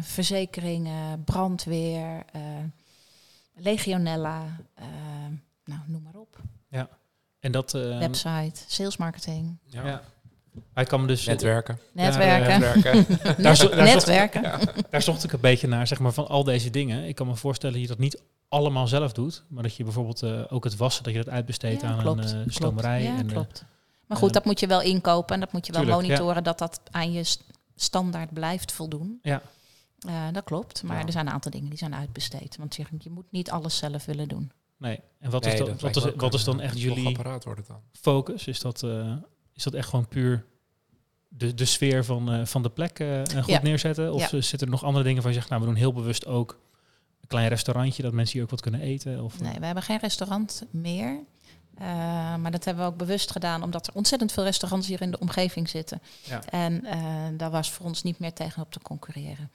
[0.00, 2.40] verzekeringen, brandweer, eh,
[3.54, 4.42] Legionella,
[4.78, 4.86] uh,
[5.64, 6.38] nou, noem maar op.
[6.68, 6.88] Ja.
[7.40, 7.74] En dat...
[7.74, 9.58] Uh, Website, sales marketing.
[9.64, 9.86] Ja.
[9.86, 10.02] ja.
[10.72, 11.26] Hij kan me dus...
[11.26, 11.78] Netwerken.
[11.92, 12.60] Netwerken.
[12.60, 13.18] netwerken.
[13.42, 14.44] daar, zo, daar, netwerken.
[14.44, 14.82] Zocht, ja.
[14.90, 17.04] daar zocht ik een beetje naar, zeg maar, van al deze dingen.
[17.04, 20.22] Ik kan me voorstellen dat je dat niet allemaal zelf doet, maar dat je bijvoorbeeld
[20.22, 23.02] uh, ook het wassen, dat je dat uitbesteedt aan klopt, een uh, stomerij.
[23.02, 23.64] Ja, en, klopt.
[24.06, 26.40] Maar goed, dat moet je wel inkopen en dat moet je wel Tuurlijk, monitoren ja.
[26.40, 27.36] dat dat aan je
[27.76, 29.18] standaard blijft voldoen.
[29.22, 29.42] Ja.
[30.08, 31.06] Uh, dat klopt, maar Ja.
[31.06, 32.56] er zijn een aantal dingen die zijn uitbesteed.
[32.56, 34.52] Want je, je moet niet alles zelf willen doen.
[34.76, 35.00] Nee.
[35.18, 37.44] En wat Nee, is, dan, dat wat is, wat een, dan eh, echt jullie apparaat
[37.44, 37.80] wordt het dan.
[37.92, 38.46] focus?
[38.46, 39.14] Is dat, eh,
[39.54, 40.44] is dat echt gewoon puur
[41.28, 43.62] de, de sfeer van, eh, van de plek eh, goed Ja.
[43.62, 44.12] neerzetten?
[44.12, 44.40] Of Ja.
[44.40, 46.60] zitten er nog andere dingen van je zegt, nou, we doen heel bewust ook
[47.20, 49.24] een klein restaurantje, dat mensen hier ook wat kunnen eten?
[49.24, 51.20] Of, Nee, we hebben geen restaurant meer.
[51.80, 51.86] Uh,
[52.36, 55.18] maar dat hebben we ook bewust gedaan, omdat er ontzettend veel restaurants hier in de
[55.18, 56.02] omgeving zitten.
[56.22, 56.40] Ja.
[56.44, 56.92] En uh,
[57.32, 59.50] daar was voor ons niet meer tegenop te concurreren.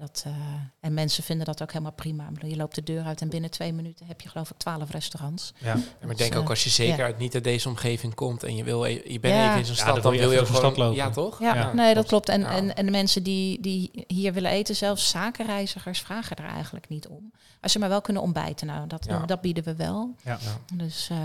[0.00, 0.32] Dat, uh,
[0.80, 2.28] en mensen vinden dat ook helemaal prima.
[2.46, 5.52] Je loopt de deur uit en binnen twee minuten heb je geloof ik twaalf restaurants.
[5.58, 5.74] Ja.
[5.74, 8.42] Maar ik denk Dus, ook eh, als je zeker uit niet uit deze omgeving komt
[8.42, 9.46] en je, wil, e- je bent Ja.
[9.46, 10.60] even in zo'n Ja, stad, dan dan wil je wil ook gewoon...
[10.62, 10.96] stad lopen.
[10.96, 11.40] Ja, toch?
[11.40, 12.28] Ja, Ja, nee, dat klopt.
[12.28, 12.50] En, Ja.
[12.50, 17.08] en, en de mensen die, die hier willen eten, zelfs zakenreizigers, vragen er eigenlijk niet
[17.08, 17.32] om.
[17.60, 19.26] Als ze maar wel kunnen ontbijten, nou, dat, Ja.
[19.26, 20.14] dat bieden we wel.
[20.24, 20.38] Ja.
[20.42, 20.76] Ja.
[20.76, 21.18] Dus, eh,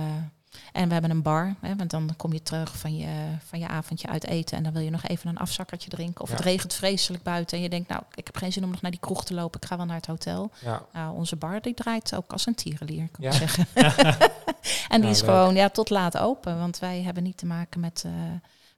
[0.71, 3.07] en we hebben een bar, hè, want dan kom je terug van je,
[3.45, 6.21] van je avondje uit eten en dan wil je nog even een afzakkertje drinken.
[6.21, 6.35] Of Ja.
[6.35, 8.91] het regent vreselijk buiten en je denkt, nou, ik heb geen zin om nog naar
[8.91, 10.51] die kroeg te lopen, ik ga wel naar het hotel.
[10.61, 10.85] Ja.
[10.93, 13.29] Nou, onze bar die draait ook als een tierenlier, kan Ja.
[13.31, 13.67] ik zeggen.
[14.93, 15.29] en die is leuk.
[15.29, 18.03] gewoon ja, tot laat open, want wij hebben niet te maken met...
[18.05, 18.11] eh,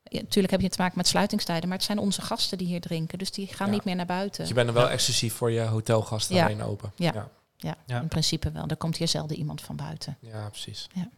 [0.10, 2.82] ja, natuurlijk heb je te maken met sluitingstijden, maar het zijn onze gasten die hier
[2.82, 3.74] drinken, dus die gaan Ja.
[3.74, 4.40] niet meer naar buiten.
[4.40, 6.46] Dus je bent er wel exclusief voor je hotelgasten Ja.
[6.46, 6.92] alleen open.
[6.96, 7.12] Ja.
[7.13, 7.30] ja.
[7.58, 8.02] Ja, Ja.
[8.02, 8.68] in principe wel.
[8.68, 10.18] Er komt hier zelden iemand van buiten.
[10.20, 10.88] Ja, precies.
[10.94, 11.10] Ja.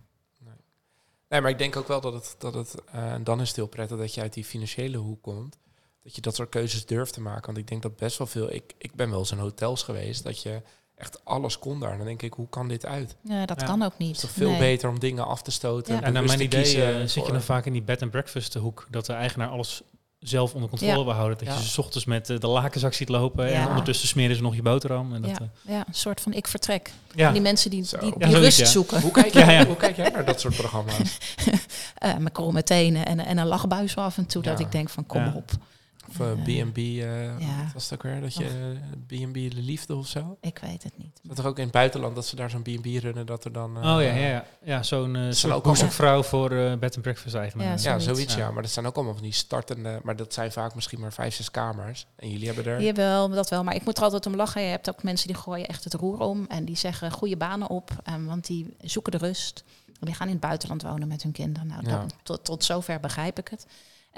[1.30, 1.42] Nee.
[1.42, 3.68] maar ik denk ook wel dat het, dat het eh, en dan is het heel
[3.68, 5.58] prettig dat je uit die financiële hoek komt.
[6.04, 7.46] Dat je dat soort keuzes durft te maken.
[7.46, 10.24] Want ik denk dat best wel veel, ik, ik ben wel eens in hotels geweest,
[10.24, 10.62] dat je
[10.96, 11.92] echt alles kon daar.
[11.92, 13.16] En dan denk ik, hoe kan dit uit?
[13.24, 13.66] Ja, dat Ja.
[13.66, 14.16] kan ook Het niet.
[14.16, 14.60] is toch veel Nee.
[14.60, 15.94] beter om dingen af te stoten.
[15.96, 16.02] Ja.
[16.02, 18.88] En naar mijn idee eh, zit je dan vaak in die bed and breakfast hoek.
[18.90, 19.82] Dat de eigenaar alles
[20.20, 21.04] zelf onder controle Ja.
[21.04, 21.38] wil houden.
[21.38, 21.54] Dat Ja.
[21.54, 23.46] je ze 's ochtends met eh, de lakenzak ziet lopen.
[23.48, 23.68] En Ja.
[23.68, 25.14] ondertussen smeren ze nog je boterham.
[25.14, 26.92] En dat, Ja, eh, ja, een soort van ik vertrek.
[27.16, 27.32] ja.
[27.32, 28.66] Die mensen die, die, Ja, die zoiets, rust ja.
[28.66, 29.02] zoeken.
[29.02, 29.66] Hoe kijk, jij, Ja, ja.
[29.66, 31.18] hoe kijk jij naar dat soort programma's?
[31.98, 34.42] Eh met kromme tenen en, en een lachbuis af en toe.
[34.42, 35.34] Dat ik denk van kom Ja.
[35.36, 35.52] op.
[36.10, 37.64] Of eh, Eh, B&B, eh, ja.
[37.64, 38.22] wat was het ook weer?
[38.22, 40.38] Dat je eh, B&B de liefde of zo?
[40.42, 41.20] Ik weet het niet.
[41.24, 43.76] Dat er ook in het buitenland dat ze daar zo'n B&B runnen, dat er dan...
[43.78, 44.46] eh, Oh ja, ja, ja.
[44.64, 47.68] ja zo'n uh, ook boezemvrouw voor eh, bed and breakfast eigenlijk.
[47.68, 48.06] Ja, Ja, zoiets.
[48.06, 48.40] zoiets ja.
[48.40, 48.52] Ja.
[48.52, 50.00] Maar dat zijn ook allemaal van die startende...
[50.04, 52.06] Maar dat zijn vaak misschien maar vijf, zes kamers.
[52.16, 52.82] En jullie hebben er...
[52.82, 53.64] Jawel, dat wel.
[53.64, 54.62] Maar ik moet er altijd om lachen.
[54.62, 56.46] Je hebt ook mensen die gooien echt het roer om.
[56.48, 57.92] En die zeggen goede banen op.
[58.04, 59.64] eh, want die zoeken de rust.
[60.00, 61.68] Die gaan in het buitenland wonen met hun kinderen.
[61.68, 62.00] Nou, Ja.
[62.00, 63.66] dat, tot, tot zover begrijp ik het.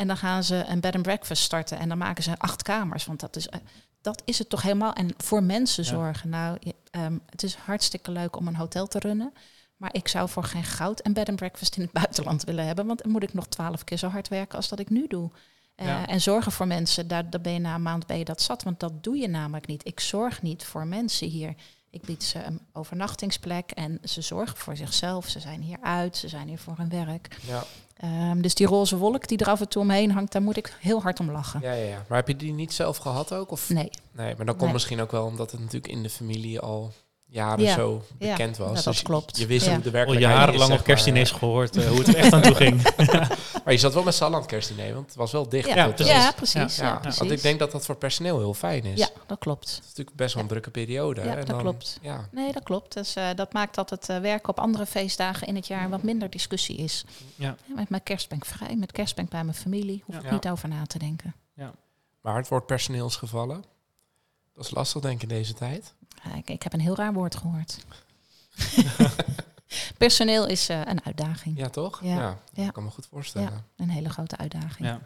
[0.02, 1.80] En dan gaan ze een bed and breakfast starten.
[1.80, 3.06] En dan maken ze acht kamers.
[3.06, 3.60] Want dat is, eh,
[4.02, 4.94] dat is het toch helemaal.
[4.94, 5.90] En voor mensen Ja.
[5.90, 6.30] zorgen.
[6.30, 9.34] Nou, je- ehm, het is hartstikke leuk om een hotel te runnen.
[9.78, 12.86] Maar ik zou voor geen goud een bed and breakfast in het buitenland willen hebben.
[12.88, 15.32] Want dan moet ik nog twaalf keer zo hard werken als dat ik nu doe.
[15.76, 16.08] Eh, Ja.
[16.08, 18.64] En zorgen voor mensen, daar, daar ben je na een maand ben je dat zat.
[18.64, 19.88] Want dat doe je namelijk niet.
[19.88, 21.54] Ik zorg niet voor mensen hier.
[21.90, 25.28] Ik bied ze een overnachtingsplek en ze zorgen voor zichzelf.
[25.28, 27.38] Ze zijn hier uit, ze zijn hier voor hun werk.
[27.48, 27.64] Ja.
[28.02, 30.76] Ehm, dus die roze wolk die er af en toe omheen hangt, daar moet ik
[30.80, 31.60] heel hard om lachen.
[31.62, 32.06] Ja, ja, ja.
[32.08, 33.52] Maar heb je die niet zelf gehad ook?
[33.52, 33.70] Of?
[33.70, 34.74] Nee, Nee, maar dat komt Nee.
[34.74, 36.92] misschien ook wel omdat het natuurlijk in de familie al
[37.34, 37.74] jaren Ja.
[37.74, 38.68] zo Ja, bekend was.
[38.68, 39.38] dat- dat Dus je- klopt.
[39.38, 39.72] Je wist Ja.
[39.72, 42.42] hoe de Al werkelijkheid jarenlang is, op kerstdiners gehoord eh, hoe het er echt aan
[42.42, 42.82] toe ging.
[43.64, 45.68] Maar je zat wel met z'n allen aan het kerstdiner, want het was wel dicht.
[45.68, 46.14] ja, Ja, precies.
[46.14, 46.76] ja, precies.
[46.76, 49.00] Ja, Ja, want ik denk dat dat voor personeel heel fijn is.
[49.00, 49.70] ja, dat klopt.
[49.70, 51.22] Het is natuurlijk best wel een drukke periode.
[51.24, 51.98] Ja, en dat dan, klopt.
[52.02, 52.94] Ja, Nee, dat klopt.
[52.94, 56.04] Dus eh, dat maakt dat het eh, werken op andere feestdagen in het jaar wat
[56.04, 57.06] minder discussie is.
[57.36, 57.56] Ja.
[57.68, 60.04] Ja, met mijn kerst ben ik vrij, met kerst ben ik bij mijn familie.
[60.06, 60.22] Hoef Ja.
[60.22, 61.34] ik niet over na te denken.
[62.22, 63.64] maar het woord personeelsgevallen,
[64.54, 65.94] dat is lastig denk ik in deze tijd.
[66.36, 67.86] Ik, ik heb een heel raar woord gehoord.
[69.98, 71.58] Personeel is eh, een uitdaging.
[71.58, 72.04] Ja, toch?
[72.04, 72.38] Ja.
[72.54, 72.66] Ja.
[72.66, 73.66] Ik kan me goed voorstellen.
[73.76, 74.88] Een hele grote uitdaging.
[74.88, 75.02] Ja.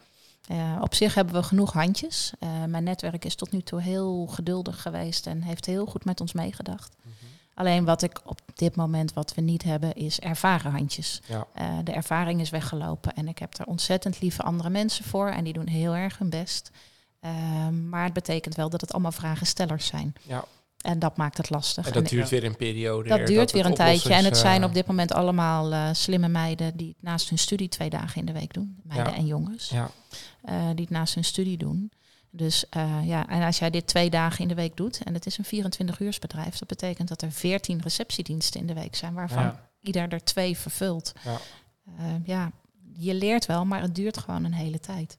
[0.48, 2.34] Eh, op zich hebben we genoeg handjes.
[2.40, 6.22] Eh, mijn netwerk is tot nu toe heel geduldig geweest en heeft heel goed met
[6.22, 6.96] ons meegedacht.
[7.02, 7.14] Mhm.
[7.54, 11.22] Alleen wat ik op dit moment wat we niet hebben is ervaren handjes.
[11.28, 11.48] Ja.
[11.54, 15.44] Eh, de ervaring is weggelopen en ik heb er ontzettend lieve andere mensen voor en
[15.44, 16.72] die doen heel erg hun best.
[17.20, 20.16] Ehm, maar het betekent wel dat het allemaal vragenstellers zijn.
[20.22, 20.46] Ja.
[20.86, 21.86] En dat maakt het lastig.
[21.88, 23.10] En dat duurt weer een periode.
[23.10, 24.14] dat duurt weer een tijdje.
[24.14, 27.38] En het zijn eh, op dit moment allemaal eh, slimme meiden die het naast hun
[27.38, 28.78] studie twee dagen in de week doen.
[28.84, 29.18] Meiden Ja.
[29.20, 29.70] en jongens.
[29.70, 29.90] Ja,
[30.42, 31.92] eh, die het naast hun studie doen.
[32.30, 35.26] Dus eh, ja, en als jij dit twee dagen in de week doet, en het
[35.26, 39.70] is een 24-uursbedrijf, dat betekent dat er 14 receptiediensten in de week zijn, waarvan Ja.
[39.82, 41.12] ieder er twee vervult.
[41.24, 41.38] Ja.
[41.98, 42.52] Eh, ja,
[42.98, 45.18] je leert wel, maar het duurt gewoon een hele tijd.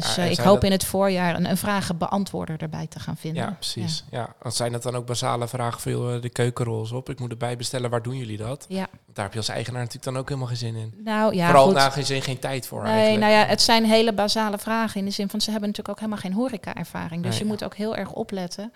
[0.00, 3.16] Dus Ja, eh, ik hoop dat- in het voorjaar een, een vragenbeantwoorder erbij te gaan
[3.16, 3.42] vinden.
[3.42, 4.04] Ja, precies.
[4.10, 4.34] Ja.
[4.42, 7.10] Want zijn dat dan ook basale vragen voor joh, de keukenrols op?
[7.10, 8.66] Ik moet erbij bestellen, waar doen jullie dat?
[8.68, 8.76] Ja.
[9.04, 10.94] Want daar heb je als eigenaar natuurlijk dan ook helemaal geen zin in.
[11.04, 13.20] Nou ja, Vooral na geen zin, geen tijd voor Nee, eigenlijk.
[13.20, 16.04] nou ja, het zijn hele basale vragen in de zin van ze hebben natuurlijk ook
[16.04, 17.22] helemaal geen horeca-ervaring.
[17.22, 17.50] Dus Nee, je ja.
[17.50, 18.72] moet ook heel erg opletten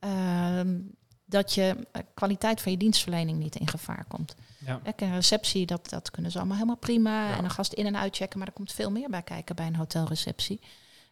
[0.00, 0.78] ehm,
[1.26, 4.34] dat je eh, kwaliteit van je dienstverlening niet in gevaar komt.
[4.66, 4.80] Ja.
[4.82, 7.28] Kijk, een receptie, dat, dat kunnen ze allemaal helemaal prima.
[7.28, 7.36] Ja.
[7.36, 9.76] En een gast in- en uitchecken, maar er komt veel meer bij kijken bij een
[9.76, 10.60] hotelreceptie.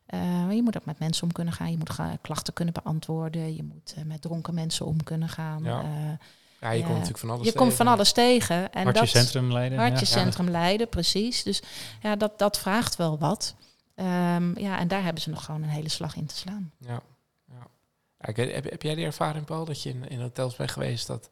[0.07, 1.71] Eh, je moet ook met mensen om kunnen gaan.
[1.71, 3.57] Je moet klachten kunnen beantwoorden.
[3.57, 5.65] Je moet eh, met dronken mensen om kunnen gaan.
[5.65, 5.83] Ja.
[5.83, 5.89] Eh,
[6.61, 7.93] ja, je komt natuurlijk van alles je komt van tegen.
[7.93, 8.73] alles tegen.
[8.73, 9.79] En Hartje dat, Centrum Leiden.
[9.79, 10.05] Hartje ja.
[10.23, 11.43] Centrum Leiden, precies.
[11.43, 11.63] Dus
[12.03, 13.55] ja, dat, dat vraagt wel wat.
[13.95, 16.73] Ehm, ja, en daar hebben ze nog gewoon een hele slag in te slaan.
[16.79, 17.03] Ja.
[17.49, 17.67] ja.
[18.19, 21.31] Heb, heb jij die ervaring, Paul, dat je in, in hotels bent geweest dat,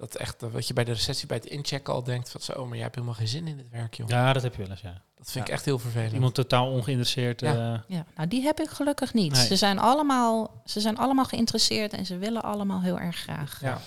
[0.00, 2.64] dat echt, eh, wat je bij de receptie bij het inchecken al denkt van zo,
[2.64, 4.08] maar jij hebt helemaal geen zin in dit werk, joh.
[4.08, 5.02] Ja, dat heb je wel eens, ja.
[5.16, 6.12] Dat vind ik echt heel vervelend.
[6.12, 7.40] Iemand totaal ongeïnteresseerd.
[7.40, 7.52] Ja.
[7.74, 9.32] eh, Ja, nou die heb ik gelukkig niet.
[9.32, 9.46] Nee.
[9.46, 13.58] Ze, zijn allemaal, ze zijn allemaal geïnteresseerd en ze willen allemaal heel erg graag.
[13.62, 13.80] ja.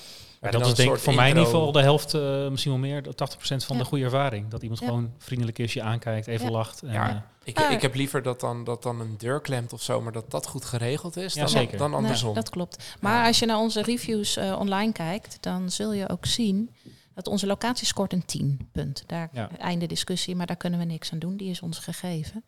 [0.43, 2.47] Maar En dat dan is denk ik voor mij in ieder geval de helft, eh,
[2.47, 3.81] misschien wel meer, 80% van Ja.
[3.81, 4.49] de goede ervaring.
[4.49, 4.87] Dat iemand Ja.
[4.87, 6.51] gewoon vriendelijk is, je aankijkt, even Ja.
[6.51, 6.81] lacht.
[6.81, 7.09] En, Ja.
[7.09, 10.11] eh, Ik, ik heb liever dat dan, dat dan een deur klemt of zo, maar
[10.11, 11.77] dat dat goed geregeld is Ja, dan, zeker.
[11.77, 12.33] dan Nee, andersom.
[12.33, 12.95] dat klopt.
[12.99, 16.69] Maar als je naar onze reviews eh, online kijkt, dan zul je ook zien
[17.13, 19.03] dat onze locatie scoort een 10 punt.
[19.07, 19.49] Daar Ja.
[19.57, 21.37] einde discussie, maar daar kunnen we niks aan doen.
[21.37, 22.43] Die is ons gegeven.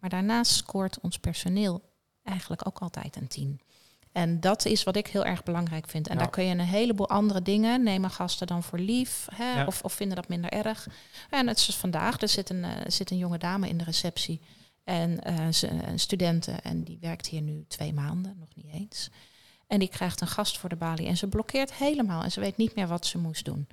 [0.00, 1.82] Maar daarnaast scoort ons personeel
[2.24, 3.60] eigenlijk ook altijd een 10.
[4.12, 6.08] En dat is wat ik heel erg belangrijk vind.
[6.08, 6.20] En Ja.
[6.20, 7.82] daar kun je een heleboel andere dingen.
[7.82, 9.26] Nemen gasten dan voor lief?
[9.34, 9.52] Hè?
[9.52, 9.66] Ja.
[9.66, 10.88] Of, of vinden dat minder erg?
[11.30, 12.20] En het is dus vandaag.
[12.20, 14.40] Er zit een, eh, zit een jonge dame in de receptie.
[14.84, 16.62] En eh, ze, een studenten.
[16.62, 19.10] En die werkt hier nu twee maanden, nog niet eens.
[19.66, 21.06] En die krijgt een gast voor de balie.
[21.06, 22.22] En ze blokkeert helemaal.
[22.22, 23.66] En ze weet niet meer wat ze moest doen.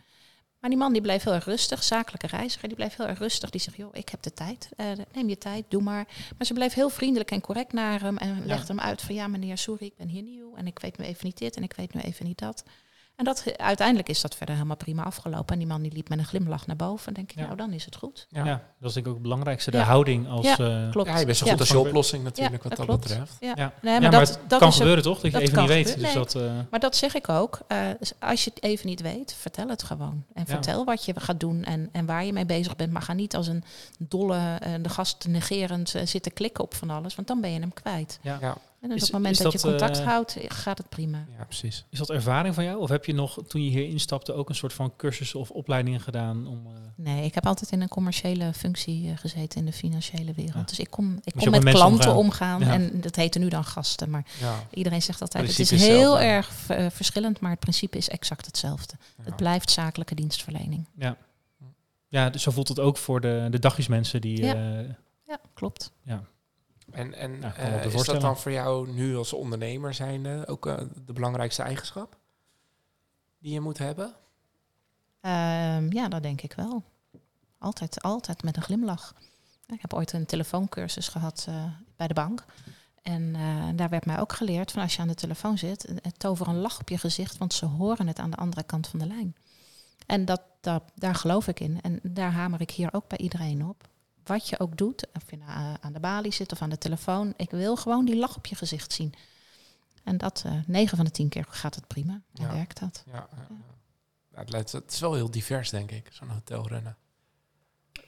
[0.67, 3.49] Maar die man die bleef heel erg rustig, zakelijke reiziger, die bleef heel erg rustig.
[3.49, 6.07] Die zegt, joh, ik heb de tijd, Eh, neem je tijd, doe maar.
[6.37, 9.27] Maar ze bleef heel vriendelijk en correct naar hem en legde hem uit van, ja
[9.27, 11.73] meneer, sorry, ik ben hier nieuw en ik weet nu even niet dit en ik
[11.73, 12.63] weet nu even niet dat.
[13.17, 15.53] En dat, uiteindelijk is dat verder helemaal prima afgelopen.
[15.53, 17.07] En die man die liep met een glimlach naar boven.
[17.07, 17.43] En denk ik, Ja.
[17.45, 18.27] nou dan is het goed.
[18.29, 18.45] ja.
[18.45, 18.61] Ja.
[18.79, 19.71] dat is denk ik ook het belangrijkste.
[19.71, 19.83] De Ja.
[19.83, 20.45] houding als...
[20.45, 21.09] Ja, eh, Klopt.
[21.09, 21.51] Ja, je bent zo Ja.
[21.51, 23.01] goed als je oplossing natuurlijk Ja, wat dat klopt.
[23.07, 23.35] betreft.
[23.39, 23.53] Ja.
[23.55, 23.73] ja.
[23.81, 25.19] Nee, Ja, maar maar dat, het dat kan gebeuren toch?
[25.19, 25.99] Dat je even niet weet.
[25.99, 27.59] Dus dat, eh, Maar dat zeg ik ook.
[27.67, 27.77] Eh,
[28.19, 30.23] als je het even niet weet, vertel het gewoon.
[30.33, 30.53] En Ja.
[30.53, 32.91] vertel wat je gaat doen en, en waar je mee bezig bent.
[32.91, 33.63] Maar ga niet als een
[33.99, 37.15] dolle, de gast negerend zitten klikken op van alles.
[37.15, 38.19] Want dan ben je hem kwijt.
[38.21, 38.57] ja.
[38.89, 41.25] En dus Is- op het moment dat, dat, je contact eh, houdt, gaat het prima.
[41.37, 41.85] ja, precies.
[41.89, 42.79] Is dat ervaring van jou?
[42.79, 45.99] Of heb je nog, toen je hier instapte, ook een soort van cursussen of opleidingen
[45.99, 46.47] gedaan?
[46.47, 50.33] Om, eh, Nee, ik heb altijd in een commerciële functie eh, gezeten in de financiële
[50.33, 50.53] wereld.
[50.55, 50.63] Ja.
[50.63, 52.55] Dus ik kom, ik kom met klanten omgaan.
[52.55, 52.59] omgaan.
[52.59, 52.73] Ja.
[52.73, 54.09] En dat heten nu dan gasten.
[54.09, 54.25] Maar
[54.73, 56.51] iedereen zegt altijd, het is heel erg
[56.89, 57.39] verschillend.
[57.39, 58.93] Maar het principe is exact hetzelfde.
[59.21, 60.87] Het blijft zakelijke dienstverlening.
[60.97, 61.17] ja.
[62.07, 64.43] ja, dus zo voelt het ook voor de, de dagjesmensen die...
[64.43, 64.53] Ja.
[64.53, 64.89] eh,
[65.25, 65.91] Ja, klopt.
[66.91, 70.77] En, en Ja, eh, is dat dan voor jou nu als ondernemer zijnde ook eh,
[71.05, 72.17] de belangrijkste eigenschap
[73.39, 74.13] die je moet hebben?
[75.21, 76.83] Ehm, ja, dat denk ik wel.
[77.57, 79.13] Altijd, altijd met een glimlach.
[79.67, 81.63] Ik heb ooit een telefooncursus gehad eh,
[81.95, 82.45] bij de bank.
[83.01, 86.47] En eh, daar werd mij ook geleerd van als je aan de telefoon zit, tover
[86.47, 89.07] een lach op je gezicht, want ze horen het aan de andere kant van de
[89.07, 89.35] lijn.
[90.05, 91.81] En dat, dat, daar geloof ik in.
[91.81, 93.87] En daar hamer ik hier ook bij iedereen op.
[94.27, 96.77] Wat je ook doet, of je nou, eh, aan de balie zit of aan de
[96.77, 99.13] telefoon, ik wil gewoon die lach op je gezicht zien.
[100.03, 102.21] En dat, eh 9 van de 10 keer gaat het prima.
[102.33, 102.51] Ja.
[102.53, 103.03] werkt dat.
[103.05, 103.55] Ja, ja, ja.
[104.31, 106.97] Ja, het, lijkt- het is wel heel divers, denk ik, zo'n hotelrennen.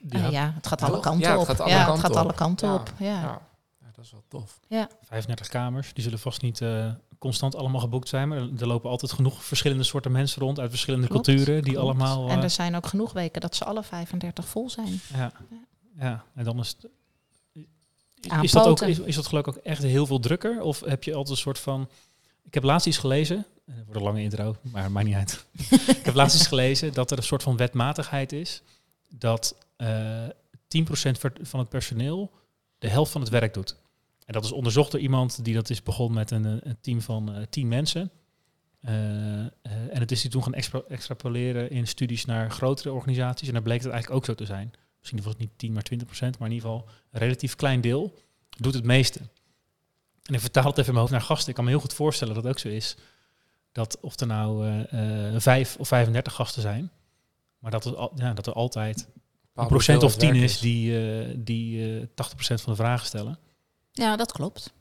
[0.10, 1.46] Ja, ja, ja het gaat alle kanten Ja, het op.
[1.48, 2.94] gaat alle ja, het gaat alle kanten Ja, op.
[3.00, 3.06] Ja.
[3.22, 3.42] Ja.
[3.82, 4.60] Ja, dat is wel tof.
[5.02, 5.94] 35 kamers.
[5.94, 8.28] Die zullen vast niet eh, constant allemaal geboekt zijn.
[8.28, 11.64] Maar er, lopen altijd genoeg verschillende soorten mensen rond uit verschillende Klopt, culturen.
[11.64, 11.88] Die klopt.
[11.88, 12.30] allemaal...
[12.30, 15.00] En er zijn ook genoeg weken dat ze alle 35 vol zijn.
[15.14, 15.32] Ja,
[15.97, 16.23] ja.
[16.36, 16.91] en dan is het.
[18.41, 20.62] Is dat, ook, is, is dat ook echt heel veel drukker?
[20.62, 21.89] Of heb je altijd een soort van.
[22.43, 25.45] Ik heb laatst iets gelezen, eh, voor een lange intro, maar maakt niet uit.
[25.97, 28.62] ik heb laatst iets gelezen dat er een soort van wetmatigheid is
[29.10, 30.28] dat eh
[30.67, 32.32] 10% ver- van het personeel
[32.80, 33.75] de helft van het werk doet.
[34.25, 37.02] En dat is onderzocht door iemand die dat is begonnen met een, eh, een team
[37.02, 38.12] van eh 10 mensen.
[38.82, 39.52] En
[39.99, 43.47] het is die toen gaan extra extrapoleren in studies naar grotere organisaties.
[43.47, 44.73] En daar bleek het eigenlijk ook zo te zijn.
[45.00, 47.82] Misschien was het niet 10, maar 20 procent, maar in ieder geval een relatief klein
[47.82, 48.18] deel
[48.58, 49.20] doet het meeste.
[50.24, 51.50] En ik vertaal het even in mijn hoofd naar gasten.
[51.50, 52.96] Ik kan me heel goed voorstellen dat het ook zo is.
[53.72, 56.92] Dat of er nou eh, eh, vijf of 35 gasten zijn,
[57.60, 59.08] maar dat, het al, ja, dat er altijd
[59.54, 63.40] een procent of tien is die, eh, die eh 80 procent van de vragen stellen.
[63.92, 64.74] Ja, dat klopt.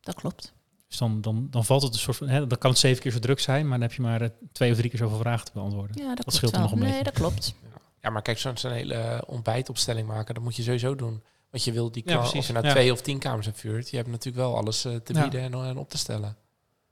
[0.00, 0.52] Dat klopt.
[0.88, 3.12] Dus dan, dan, dan valt het een soort van, hè, dan kan het zeven keer
[3.12, 5.44] zo druk zijn, maar dan heb je maar eh, twee of drie keer zoveel vragen
[5.44, 5.96] te beantwoorden.
[6.02, 7.04] Ja, dat, klopt scheelt er nog een nee, beetje.
[7.04, 7.54] dat klopt.
[8.02, 11.22] Ja, maar kijk, zo'n hele ontbijtopstelling maken, dat moet je sowieso doen.
[11.50, 12.38] Want je wil die Ja, precies.
[12.38, 12.72] of je nou Ja.
[12.72, 13.60] twee of tien kamers hebt
[13.90, 15.20] je hebt natuurlijk wel alles eh, te Ja.
[15.22, 16.36] bieden en, en op te stellen.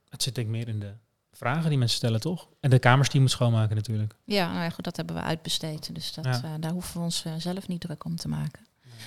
[0.09, 0.93] Het zit denk ik meer in de
[1.31, 2.47] vragen die mensen stellen, toch?
[2.59, 4.15] En de kamers die je moet schoonmaken natuurlijk.
[4.25, 5.95] Ja, nou ja, goed, dat hebben we uitbesteed.
[5.95, 6.41] Dus dat, Ja.
[6.43, 8.65] eh, daar hoeven we ons eh, zelf niet druk om te maken.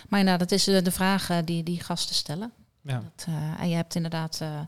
[0.09, 2.53] Maar inderdaad, dat is eh, de vragen die, die gasten stellen.
[2.81, 3.01] Ja.
[3.17, 4.61] Dat, eh, en je hebt inderdaad eh,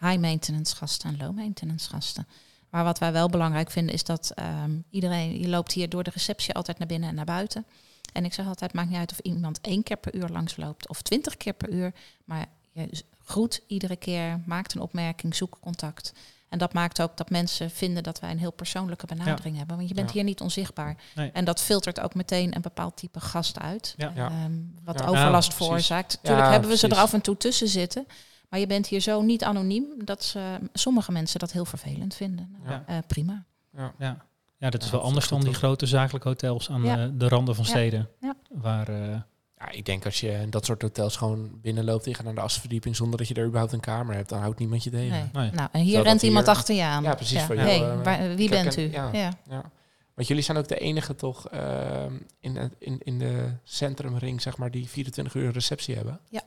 [0.00, 2.26] high maintenance gasten en low maintenance gasten.
[2.72, 6.10] Maar wat wij wel belangrijk vinden is dat ehm, iedereen, je loopt hier door de
[6.14, 7.64] receptie altijd naar binnen en naar buiten.
[8.12, 11.02] En ik zeg altijd, maakt niet uit of iemand één keer per uur langsloopt of
[11.02, 11.92] twintig keer per uur.
[12.24, 16.12] Maar je groet iedere keer, maakt een opmerking, zoek contact.
[16.48, 19.76] En dat maakt ook dat mensen vinden dat wij een heel persoonlijke benadering hebben.
[19.76, 20.14] Want je bent Ja.
[20.14, 20.96] hier niet onzichtbaar.
[21.14, 21.30] Nee.
[21.30, 23.94] En dat filtert ook meteen een bepaald type gast uit.
[23.96, 24.12] Ja.
[24.16, 24.52] Ehm,
[24.84, 25.06] wat Ja.
[25.06, 26.12] overlast veroorzaakt.
[26.12, 28.06] Natuurlijk Ja, hebben we ze er af en toe tussen zitten.
[28.52, 32.56] Maar je bent hier zo niet anoniem dat ze, sommige mensen dat heel vervelend vinden.
[32.64, 32.84] Nou, Ja.
[32.86, 33.44] eh, prima.
[33.76, 33.92] Ja.
[33.98, 34.16] Ja.
[34.56, 37.02] ja, dat is Ja, wel dat anders is dan die grote zakelijke hotels aan Ja.
[37.04, 38.08] eh, de randen van steden.
[38.20, 38.36] Ja.
[38.50, 39.16] Waar, eh,
[39.58, 42.34] Ja, ik denk als je in dat soort hotels gewoon binnenloopt en je gaat naar
[42.34, 45.10] de asverdieping zonder dat je er überhaupt een kamer hebt, dan houdt niemand je tegen.
[45.32, 45.42] Nee.
[45.42, 45.50] Nee.
[45.50, 47.02] Nou, en hier Terwijl rent iemand hier- achter je aan.
[47.02, 48.90] Ja, precies, voor jou, Hey, waar- wie kijk, bent en- u?
[48.92, 49.08] ja.
[49.12, 49.32] Ja.
[49.48, 49.70] Ja.
[50.14, 54.70] Want jullie zijn ook de enige toch ehm, in, in, in de centrumring, zeg maar,
[54.70, 56.20] die 24 uur receptie hebben.
[56.30, 56.42] Ja,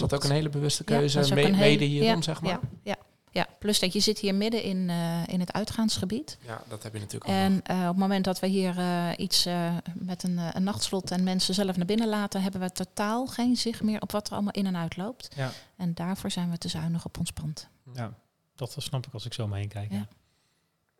[0.00, 2.50] dat ook een hele bewuste Ja, keuze, me- een mede hierom, ja, zeg maar?
[2.50, 2.96] Ja, ja,
[3.30, 6.38] ja, plus dat je zit hier midden in, eh, in het uitgaansgebied.
[6.46, 7.36] Ja, dat heb je natuurlijk ook.
[7.36, 11.10] En eh, op het moment dat we hier eh, iets eh, met een, een nachtslot
[11.10, 14.32] en mensen zelf naar binnen laten, hebben we totaal geen zicht meer op wat er
[14.32, 15.28] allemaal in en uit loopt.
[15.36, 15.50] Ja.
[15.76, 17.68] En daarvoor zijn we te zuinig op ons pand.
[17.94, 18.14] ja,
[18.54, 19.92] dat snap ik als ik zo om me heen kijk.
[19.92, 20.08] Ja.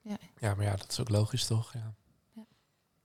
[0.02, 0.16] Ja.
[0.38, 1.72] Ja, maar ja, dat is ook logisch, toch?
[1.72, 1.94] Ja.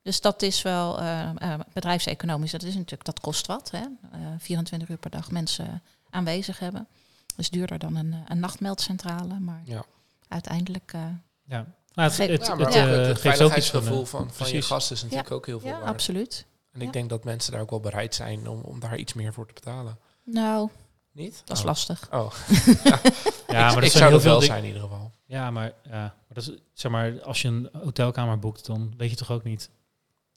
[0.06, 2.52] Dus dat is wel eh, eh, bedrijfseconomisch.
[2.52, 3.72] Dat is natuurlijk, dat kost wat.
[3.72, 3.80] Hè?
[4.12, 6.88] Eh, 24 uur per dag mensen aanwezig hebben.
[7.28, 9.40] Dat is duurder dan een, eh, een nachtmeldcentrale.
[9.40, 9.86] Maar Ja.
[10.28, 10.92] uiteindelijk.
[10.94, 11.02] eh,
[11.48, 11.66] Ja.
[11.94, 13.16] Nou, het, het, Ja, maar het, eh, van...
[13.18, 14.66] veiligheidsgevoel eh, van, van, je precies.
[14.66, 15.88] gast is natuurlijk ook heel veel ja, waard.
[15.90, 16.46] absoluut.
[16.72, 16.92] En ik Ja.
[16.92, 19.54] denk dat mensen daar ook wel bereid zijn om, om daar iets meer voor te
[19.54, 19.98] betalen.
[20.24, 20.70] Nou,
[21.12, 21.42] Niet?
[21.46, 21.66] dat is Oh.
[21.70, 22.08] lastig.
[22.12, 22.32] Oh,
[23.48, 25.12] ja, ik, maar dat zou heel veel zijn in ieder geval.
[25.26, 29.10] Ja, maar, ja, maar, dat is, zeg maar als je een hotelkamer boekt, dan weet
[29.10, 29.70] je toch ook niet...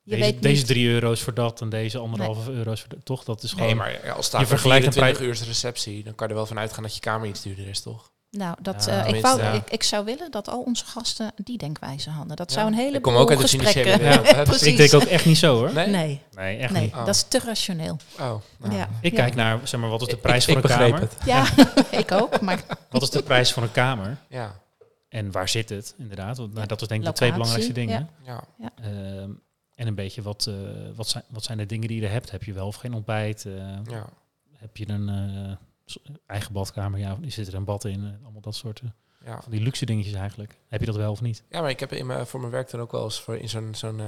[0.08, 3.04] Je deze, weet deze drie euro's voor dat en deze anderhalve euro's voor dat.
[3.04, 3.24] Toch?
[3.24, 3.66] Dat is gewoon...
[3.66, 6.38] Nee, maar ja, als staat je vergelijkt een 24 uur receptie, dan kan je er
[6.38, 8.10] wel van uitgaan dat je kamer iets duurder is, toch?
[8.30, 9.52] Nou, dat, Ja, eh, ik, wou, ja.
[9.52, 12.36] ik, ik zou willen dat al onze gasten die denkwijze hadden.
[12.36, 12.56] Dat Ja.
[12.58, 14.22] zou een Ik hele kom ook uit de gesprekken.
[14.44, 14.62] precies.
[14.62, 15.72] ik denk ook echt niet zo hoor.
[15.72, 15.86] Nee?
[15.86, 16.92] Nee, Nee, echt nee niet.
[16.94, 17.04] Oh.
[17.06, 17.96] dat is te rationeel.
[18.18, 18.74] Oh, nou.
[18.74, 18.88] Ja.
[19.00, 19.18] Ik Ja.
[19.18, 21.00] kijk naar, zeg maar, wat is de Ik- prijs ik, voor een kamer?
[21.00, 21.12] het.
[21.24, 21.46] Ja,
[21.98, 22.40] ik ook.
[22.40, 24.16] Maar Wat is de prijs voor een kamer?
[24.28, 24.60] Ja,
[25.08, 26.36] En waar zit het, inderdaad?
[26.36, 28.08] Want, nou, dat is denk ik de twee belangrijkste dingen.
[28.24, 28.44] ja.
[28.82, 29.30] Ehm,
[29.78, 30.54] en een beetje wat, eh,
[30.94, 32.30] wat, zijn, wat zijn de dingen die je er hebt?
[32.30, 33.44] Heb je wel of geen ontbijt?
[33.44, 34.08] Eh, ja.
[34.52, 36.98] heb je een eh, eigen badkamer?
[36.98, 38.18] Ja, zit er een bad in?
[38.22, 38.82] Allemaal dat soort
[39.24, 39.40] Ja.
[39.42, 40.58] van die luxe dingetjes eigenlijk.
[40.68, 41.42] Heb je dat wel of niet?
[41.50, 43.48] ja, maar ik heb in mijn, voor mijn werk dan ook wel eens voor in
[43.48, 44.00] zo'n zo'n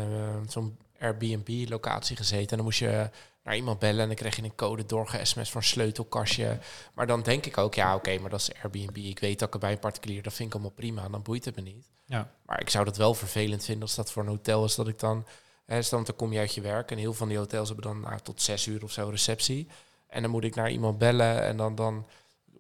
[0.49, 2.51] zo'n Airbnb-locatie gezeten.
[2.51, 3.11] En dan moest je
[3.45, 6.59] naar iemand bellen en dan kreeg je een code doorge-sms voor een sleutelkastje.
[6.95, 8.97] Maar dan denk ik ook, ja oké, maar dat is Airbnb.
[8.97, 11.09] Ik weet dat ik er bij een particulier, dat vind ik allemaal prima.
[11.09, 11.91] Dan boeit het me niet.
[12.05, 12.31] Ja.
[12.47, 14.99] Maar ik zou dat wel vervelend vinden als dat voor een hotel is dat ik
[14.99, 15.27] dan...
[15.91, 18.15] Dan kom je uit je werk en heel veel van die hotels hebben dan nou,
[18.23, 19.69] tot zes uur of zo receptie.
[20.09, 22.07] En dan moet ik naar iemand bellen en dan, dan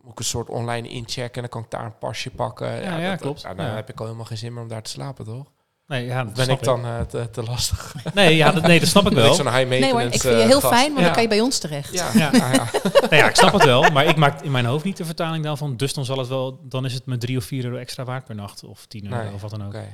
[0.02, 2.82] moet ik een soort online inchecken en dan kan ik daar een pasje pakken.
[2.82, 3.40] Ja, ja, dat- klopt.
[3.40, 3.74] ja, dan Ja.
[3.74, 5.46] heb ik al helemaal geen zin meer om daar te slapen, toch?
[5.86, 7.94] Nee, ja, dat ben ik dan eh, te, te lastig?
[8.14, 9.34] Nee, ja, dat, nee, dat snap ik Ben ik wel.
[9.34, 10.74] zo'n high nee hoor, ik vind je eh, heel gast?
[10.74, 11.04] fijn, want ja.
[11.04, 11.92] dan kan je bij ons terecht.
[11.92, 12.30] Ja, Ja.
[12.32, 12.52] ja.
[12.52, 12.68] ja.
[13.00, 13.90] Nou ja, ik snap het wel.
[13.90, 15.76] Maar ik maak in mijn hoofd niet de vertaling dan van...
[15.76, 16.60] dus dan zal het wel...
[16.62, 18.64] dan is het me drie of vier euro extra waard per nacht.
[18.64, 19.72] Of tien euro Nee, of wat dan ook.
[19.72, 19.84] Nou.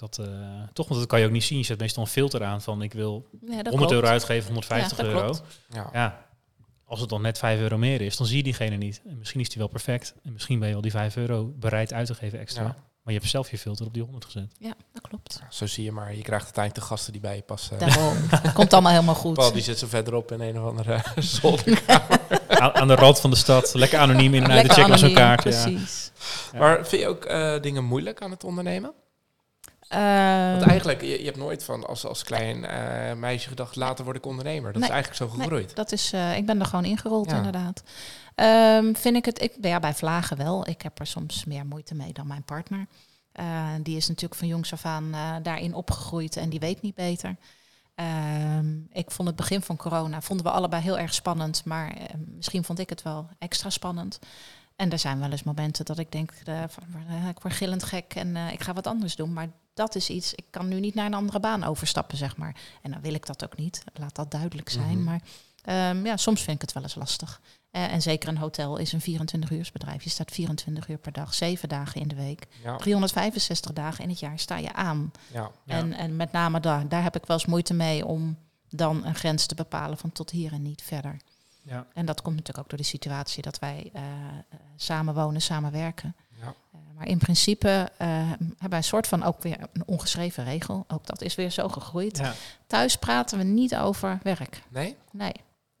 [0.00, 0.26] Dat, eh,
[0.72, 1.58] toch, want dat kan je ook niet zien.
[1.58, 2.82] Je zet meestal een filter aan van...
[2.82, 3.92] ik wil Ja, dat 100 klopt.
[3.92, 5.24] euro uitgeven, 150 Ja, dat euro.
[5.24, 5.42] klopt.
[5.70, 5.90] Ja.
[5.92, 6.26] Ja,
[6.84, 9.00] als het dan net 5 euro meer is, dan zie je diegene niet.
[9.08, 10.14] En misschien is die wel perfect.
[10.24, 12.62] En misschien ben je wel die 5 euro bereid uit te geven extra.
[12.62, 12.76] Ja.
[13.02, 14.52] Maar je hebt zelf je filter op die 100 gezet.
[14.58, 15.40] Ja, dat klopt.
[15.50, 16.14] Zo zie je maar.
[16.16, 17.78] Je krijgt uiteindelijk de gasten die bij je passen.
[17.78, 18.16] Daarom.
[18.54, 19.34] Komt allemaal helemaal goed.
[19.34, 21.82] Paul die zit zo verderop in een of andere zolder.
[22.48, 24.98] aan, aan de rand van de stad, lekker anoniem in en uit de check met
[24.98, 25.42] zo'n kaart.
[25.42, 25.62] Ja.
[25.62, 26.10] Precies.
[26.52, 26.58] Ja.
[26.58, 28.92] Maar vind je ook eh, dingen moeilijk aan het ondernemen?
[29.90, 34.04] Ehm, Want eigenlijk, je, je hebt nooit van als, als klein eh, meisje gedacht, later
[34.04, 34.72] word ik ondernemer.
[34.72, 35.76] Dat Nee, is eigenlijk zo nee, gegroeid.
[35.76, 37.36] dat is, eh, ik ben er gewoon ingerold, Ja.
[37.36, 37.82] inderdaad.
[38.34, 40.68] Ehm, vind ik het, ik, ja, bij vlagen wel.
[40.68, 42.86] Ik heb er soms meer moeite mee dan mijn partner.
[43.32, 47.36] Eh, die is natuurlijk van jongs af aan daarin opgegroeid en die weet niet beter.
[47.94, 51.92] Ehm, ik vond het begin van corona, vonden we allebei heel erg spannend, maar
[52.36, 54.18] misschien vond ik het wel extra spannend.
[54.76, 56.32] En er zijn wel eens momenten dat ik denk,
[56.68, 59.32] van, ik word gillend gek en ik ga wat anders doen.
[59.32, 62.56] Maar dat is iets, ik kan nu niet naar een andere baan overstappen, zeg maar.
[62.82, 65.02] En dan wil ik dat ook niet, laat dat duidelijk zijn.
[65.02, 65.04] Mhm.
[65.04, 65.20] Maar
[65.62, 67.40] ehm, ja, soms vind ik het wel eens lastig.
[67.70, 70.02] Eh, en zeker een hotel is een 24-uursbedrijf.
[70.02, 72.46] Je staat 24 uur per dag, 7 dagen in de week.
[72.62, 75.12] Ja, 365 dagen in het jaar sta je aan.
[75.32, 75.50] ja.
[75.64, 75.74] Ja.
[75.76, 79.14] En, en met name daar, daar heb ik wel eens moeite mee om dan een
[79.14, 81.16] grens te bepalen van tot hier en niet verder.
[81.62, 81.86] Ja.
[81.92, 84.02] En dat komt natuurlijk ook door de situatie dat wij uh,
[84.76, 86.16] samen wonen, samen werken.
[86.40, 86.54] Ja.
[86.74, 90.84] Uh, maar in principe uh, hebben wij een soort van ook weer een ongeschreven regel.
[90.88, 92.18] Ook dat is weer zo gegroeid.
[92.18, 92.34] Ja.
[92.66, 94.62] Thuis praten we niet over werk.
[94.68, 94.96] Nee?
[95.12, 95.32] Nee.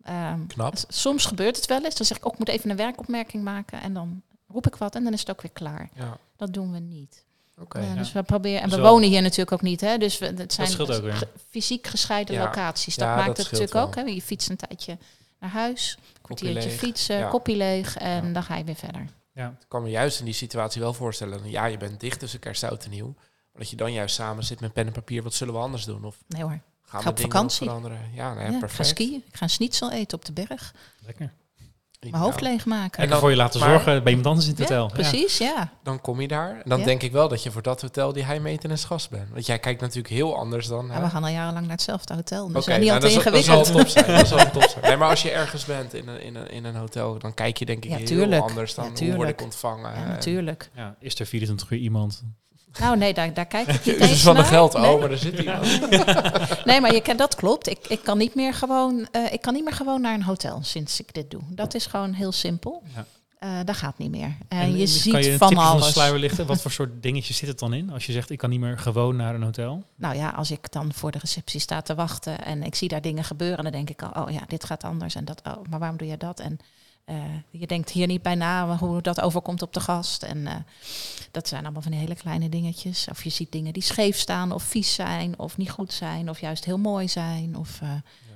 [0.08, 0.74] Um, Knap.
[0.88, 1.94] Soms gebeurt het wel eens.
[1.94, 3.82] Dan zeg ik ook, ik moet even een werkopmerking maken.
[3.82, 5.88] En dan roep ik wat en dan is het ook weer klaar.
[5.94, 6.16] Ja.
[6.36, 7.24] Dat doen we niet.
[7.58, 7.94] Okay, ja, ja.
[7.94, 8.76] Dus we proberen, en Zo.
[8.76, 9.98] we wonen hier natuurlijk ook niet, hè?
[9.98, 10.68] Dus we, het zijn
[11.50, 12.44] fysiek gescheiden Ja.
[12.44, 12.96] locaties.
[12.96, 13.94] Dat Ja, maakt dat het natuurlijk ook.
[13.94, 14.00] Hè?
[14.02, 14.98] Je fietst een tijdje
[15.38, 16.78] naar huis, een kwartiertje leeg.
[16.78, 19.04] fietsen, koppie leeg en dan ga je weer verder.
[19.32, 19.48] Ja.
[19.60, 21.50] Ik kan me juist in die situatie wel voorstellen.
[21.50, 23.14] Ja, je bent dicht tussen kerst, oud en nieuw.
[23.52, 25.22] Maar dat je dan juist samen zit met pen en papier.
[25.22, 26.04] Wat zullen we anders doen?
[26.04, 26.50] Of Nee hoor.
[26.50, 27.66] gaan Ga we op dingen vakantie.
[27.66, 28.10] veranderen?
[28.14, 28.88] Ja, nee, Ja, ik ga perfect.
[28.88, 30.74] skiën, ik ga een schnitzel eten op de berg,
[31.06, 31.32] Lekker.
[32.00, 33.02] Mijn hoofd leegmaken.
[33.02, 34.86] En dan- voor je laten maar- zorgen bij iemand anders in het Ja, hotel.
[34.88, 35.08] Ja.
[35.10, 35.70] precies, ja.
[35.82, 36.50] Dan kom je daar.
[36.54, 36.84] En dan Ja.
[36.84, 39.28] denk ik wel dat je voor dat hotel die high maintenance gast bent.
[39.32, 40.90] Want jij kijkt natuurlijk heel anders dan...
[40.90, 41.00] Hè?
[41.02, 42.46] we gaan al jarenlang naar hetzelfde hotel.
[42.46, 43.94] Dus niet nou, altijd dat, is- dat zal ingewikkeld.
[43.94, 44.16] top zijn.
[44.18, 44.84] Dat zal top zijn.
[44.84, 47.56] Nee, maar als je ergens bent in een, in een, in een hotel, dan kijk
[47.56, 48.42] je denk ik Ja, heel tuurlijk.
[48.42, 49.90] anders dan Ja, hoe word ik ontvangen.
[49.90, 50.70] Ja, En- natuurlijk.
[50.74, 52.22] Ja, is er 24 uur iemand?
[52.78, 54.90] Nou nee, daar, daar kijk ik niet eens van de geld, Nee.
[54.94, 55.66] oh, maar er zit iemand.
[56.64, 57.68] Nee, maar je, kan- dat klopt.
[57.68, 60.58] Ik, ik, kan niet meer gewoon, eh, ik kan niet meer gewoon naar een hotel
[60.62, 61.40] sinds ik dit doe.
[61.48, 62.82] Dat is gewoon heel simpel.
[62.94, 63.04] Ja.
[63.38, 64.36] Eh, dat gaat niet meer.
[64.48, 65.92] En, En je kan ziet je een van van de alles.
[65.92, 66.46] sluier lichten?
[66.46, 67.90] Wat voor soort dingetjes zit het dan in?
[67.90, 69.82] Als je zegt, ik kan niet meer gewoon naar een hotel.
[69.96, 73.00] Nou ja, als ik dan voor de receptie sta te wachten en ik zie daar
[73.00, 75.78] dingen gebeuren, dan denk ik al, oh ja, dit gaat anders en dat, oh, maar
[75.78, 76.40] waarom doe je dat?
[76.40, 76.58] En
[77.50, 80.22] je denkt hier niet bij na hoe dat overkomt op de gast.
[80.22, 80.54] En eh,
[81.30, 83.06] dat zijn allemaal van die hele kleine dingetjes.
[83.10, 86.40] Of je ziet dingen die scheef staan, of vies zijn, of niet goed zijn, of
[86.40, 87.56] juist heel mooi zijn.
[87.56, 87.88] Of eh,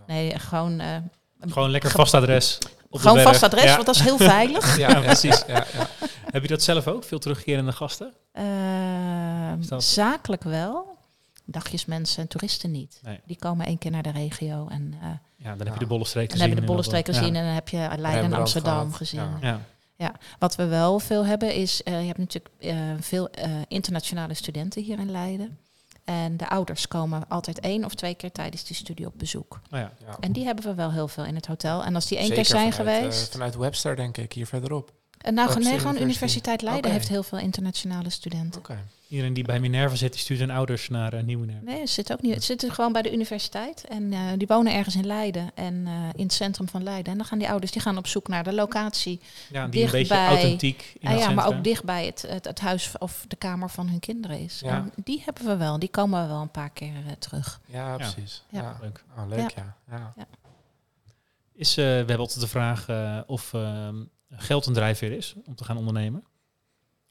[0.07, 0.81] nee, gewoon.
[0.81, 0.97] eh,
[1.41, 2.59] Gewoon lekker Ge- vast adres.
[2.91, 3.75] Gewoon vast adres, Ja.
[3.75, 4.77] want dat is heel veilig.
[4.79, 5.45] Ja, Ja, precies.
[5.47, 5.89] Ja, ja.
[6.31, 7.05] Heb je dat zelf ook?
[7.05, 8.13] Veel terugkerende gasten?
[8.33, 10.97] Ehm, zakelijk wel.
[11.45, 13.01] Dagjesmensen en toeristen niet.
[13.03, 13.21] Nee.
[13.27, 15.09] Die komen één keer naar de regio en, eh,
[15.45, 16.41] Ja, dan heb je de Bollenstreek en gezien.
[16.41, 17.41] hebben de en Bollenstreek dat- gezien ja.
[17.41, 19.21] en dan heb je Leiden en Amsterdam gehad, gezien.
[19.41, 19.61] ja.
[19.97, 20.15] Ja.
[20.39, 24.83] Wat we wel veel hebben is, eh, je hebt natuurlijk eh, veel eh, internationale studenten
[24.83, 25.59] hier in Leiden.
[26.05, 29.61] En de ouders komen altijd één of twee keer tijdens die studie op bezoek.
[29.71, 29.93] Oh ja.
[30.07, 30.17] Ja.
[30.21, 31.85] En die hebben we wel heel veel in het hotel.
[31.85, 33.33] En als die één Zeker keer zijn vanuit, geweest...
[33.33, 34.93] vanuit Webster, denk ik, hier verderop.
[35.25, 36.03] En nou, Webster nee, gewoon.
[36.03, 38.61] Universiteit Leiden heeft heel veel internationale studenten.
[38.61, 38.79] Oké.
[39.09, 41.65] Iedereen die bij Minerva zit, die stuurt hun ouders naar uh, Nieuw Minerva.
[41.65, 42.35] Nee, het zit ook niet.
[42.35, 43.85] Het zit gewoon bij de universiteit.
[43.85, 47.13] En eh, die wonen ergens in Leiden en eh, in het centrum van Leiden.
[47.13, 49.21] En dan gaan die ouders die gaan op zoek naar de locatie.
[49.51, 52.61] Ja, die een beetje dichtbij- authentiek in het ja, maar ook dichtbij het, het, het
[52.61, 54.61] huis of de kamer van hun kinderen is.
[54.61, 54.71] Ja.
[54.71, 55.79] En die hebben we wel.
[55.79, 57.61] Die komen we wel een paar keer eh, terug.
[57.67, 58.43] Ja, precies.
[58.49, 58.61] Ja.
[58.61, 58.79] Ja.
[58.81, 59.05] Leuk.
[59.17, 59.77] Oh, leuk, ja.
[59.91, 60.15] ja.
[61.55, 63.97] Is, eh, we hebben altijd de vraag eh, of ehm,
[64.31, 66.25] geld een drijfveer is om te gaan ondernemen.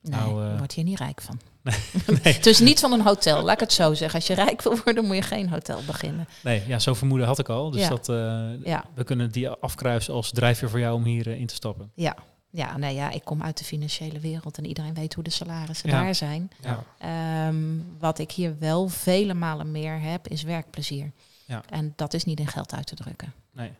[0.01, 1.39] Nee, Nou, eh, je wordt hier niet rijk van.
[2.24, 2.39] nee.
[2.39, 4.20] Dus niet van een hotel, laat ik het zo zeggen.
[4.20, 6.28] Als je rijk wil worden, moet je geen hotel beginnen.
[6.43, 7.70] nee, ja, zo'n vermoeden had ik al.
[7.72, 7.89] Dus Ja.
[7.89, 8.86] dat, eh, Ja.
[8.95, 11.91] we kunnen die afkruisen als drijfveer voor jou om hier eh, in te stappen.
[11.95, 12.16] Ja.
[12.49, 15.89] Ja, nee, ja, ik kom uit de financiële wereld en iedereen weet hoe de salarissen
[15.89, 16.01] Ja.
[16.01, 16.51] daar zijn.
[16.61, 16.84] Ja.
[16.97, 17.66] Ehm,
[17.99, 21.11] wat ik hier wel vele malen meer heb, is werkplezier.
[21.45, 21.64] Ja.
[21.70, 23.34] En dat is niet in geld uit te drukken.
[23.51, 23.72] Nee.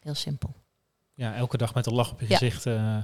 [0.00, 0.54] Heel simpel.
[1.14, 2.36] Ja, elke dag met een lach op je Ja.
[2.38, 2.96] gezicht eh,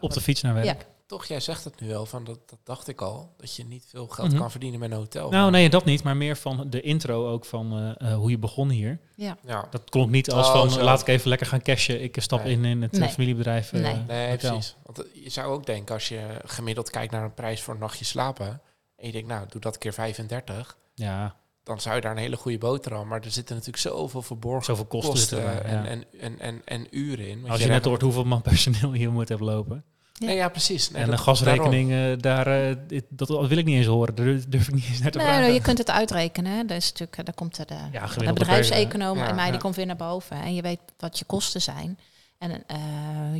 [0.00, 0.66] op de fiets naar werk.
[0.66, 0.76] Ja.
[1.06, 3.84] Toch, jij zegt het nu wel, van dat, dat dacht ik al, dat je niet
[3.88, 4.38] veel geld Mhm.
[4.38, 5.30] kan verdienen met een hotel.
[5.30, 6.02] Nou, nee, dat niet.
[6.02, 8.98] Maar meer van de intro ook van eh, eh, hoe je begon hier.
[9.16, 9.36] Ja.
[9.46, 9.66] Ja.
[9.70, 10.82] Dat klonk niet als Oh, van zo.
[10.82, 12.02] laat ik even lekker gaan cashen.
[12.02, 12.52] Ik stap Nee.
[12.52, 13.08] in in het Nee.
[13.08, 13.72] familiebedrijf.
[13.72, 13.96] eh, Nee.
[14.08, 14.50] Nee, hotel.
[14.50, 14.76] precies.
[14.82, 18.04] Want je zou ook denken, als je gemiddeld kijkt naar een prijs voor een nachtje
[18.04, 18.60] slapen,
[18.96, 21.34] en je denkt, nou, doe dat keer 35, Ja,
[21.64, 23.08] dan zou je daar een hele goede boterham.
[23.08, 25.62] Maar er zitten natuurlijk zoveel verborgen zoveel kosten, zitten er.
[25.64, 25.84] en, ja.
[25.86, 27.38] en, en, en, en uren in.
[27.40, 29.84] Want Als je net hoort hoeveel man personeel hier moet hebben lopen.
[30.12, 30.26] Ja.
[30.26, 30.90] Nee, ja, precies.
[30.90, 34.14] Nee, en dat- de gasrekening, eh, daar, eh, dat wil ik niet eens horen.
[34.14, 35.42] Daar durf- ik niet eens naar te Nee, vragen.
[35.42, 36.52] nou, je kunt het uitrekenen.
[36.52, 36.64] hè.
[36.64, 39.50] Dat is natuurlijk, eh, daar komt de, de, de bedrijfseconoom en mij, ja.
[39.50, 40.42] die komt weer naar boven.
[40.42, 41.98] En je weet wat je kosten zijn.
[42.38, 42.76] En eh,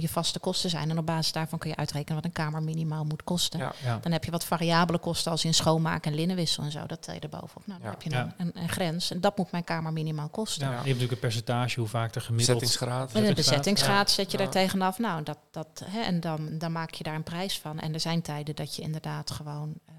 [0.02, 0.90] je vaste kosten zijn.
[0.90, 3.58] En op basis daarvan kun je uitrekenen wat een kamer minimaal moet kosten.
[3.58, 3.72] Ja.
[3.84, 3.98] Ja.
[4.02, 6.86] Dan heb je wat variabele kosten als in schoonmaken en linnenwissel en zo.
[6.86, 7.66] Dat tel je er bovenop.
[7.66, 7.94] Nou, dan Ja.
[7.94, 8.22] heb je Ja.
[8.22, 9.10] een, een, een grens.
[9.10, 10.60] En dat moet mijn kamer minimaal kosten.
[10.62, 10.70] Ja, Ja.
[10.72, 12.58] Je hebt natuurlijk een percentage hoe vaak er gemiddeld...
[12.58, 13.12] Bezettingsgraad.
[13.12, 14.42] En de Bezettingsgraad, bezettingsgraad zet je Ja.
[14.44, 14.98] daar tegenaf.
[14.98, 17.80] Nou, dat, dat, hè, en dan, dan maak je daar een prijs van.
[17.80, 19.94] En er zijn tijden dat je inderdaad gewoon eh,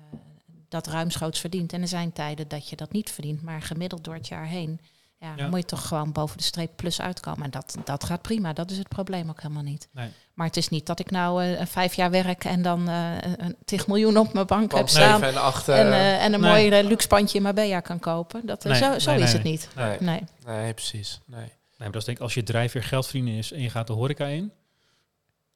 [0.70, 1.74] dat ruimschoots verdient.
[1.74, 3.42] En er zijn tijden dat je dat niet verdient.
[3.42, 4.80] Maar gemiddeld door het jaar heen
[5.26, 5.48] ja, Ja.
[5.50, 7.44] moet je toch gewoon boven de streep plus uitkomen.
[7.44, 8.54] En dat, dat gaat prima.
[8.54, 9.88] Dat is het probleem ook helemaal niet.
[9.92, 10.10] Nee.
[10.34, 13.56] Maar het is niet dat ik nou eh, vijf jaar werk en dan eh, een,
[13.66, 15.20] tig miljoen op mijn bank heb staan.
[15.20, 15.68] 7 en 8.
[15.68, 16.70] En, eh, en een nee.
[16.70, 18.46] mooi luxe pandje in Marbella kan kopen.
[18.46, 19.52] Dat, Nee, zo zo nee, is nee, het nee.
[19.52, 19.70] niet.
[19.76, 20.24] nee, Nee.
[20.46, 21.20] nee, precies.
[21.26, 21.40] Nee.
[21.40, 23.88] Nee, maar dat is denk ik als je drijfveer geld verdienen is en je gaat
[23.88, 24.52] de horeca in.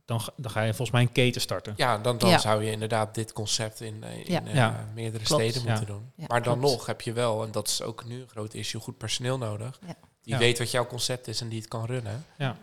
[0.10, 1.74] Dan, ga- dan ga je volgens mij een keten starten.
[1.78, 2.38] Ja, dan, dan Ja.
[2.38, 4.44] zou je inderdaad dit concept in, eh, in Ja.
[4.46, 4.88] eh, Ja.
[4.94, 5.44] meerdere Klopt.
[5.44, 5.68] steden Ja.
[5.70, 6.12] moeten doen.
[6.16, 6.72] Ja, maar dan klopt.
[6.78, 9.80] nog heb je wel, en dat is ook nu een groot issue, goed personeel nodig.
[9.88, 9.96] Ja.
[10.22, 10.40] Die Ja.
[10.40, 12.26] weet wat jouw concept is en die het kan runnen.
[12.38, 12.58] Ja.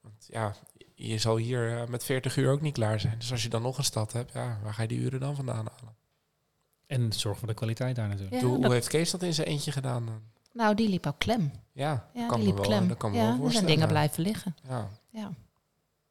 [0.00, 0.54] Want ja,
[0.94, 3.14] je zal hier eh, met 40 uur ook niet klaar zijn.
[3.18, 5.36] Dus als je dan nog een stad hebt, ja, waar ga je die uren dan
[5.36, 5.96] vandaan halen?
[6.86, 8.34] En zorg voor de kwaliteit daar natuurlijk.
[8.40, 10.20] Ja, Hoe, dat- hoe heeft Kees dat in zijn eentje gedaan dan?
[10.52, 11.52] nou, die liep ook klem.
[11.72, 12.88] Ja, Ja, kan die liep wel, klem.
[12.88, 13.68] dat kan me wel er zijn voorstellen.
[13.68, 14.56] dingen blijven liggen.
[14.68, 15.30] Ja, Ja.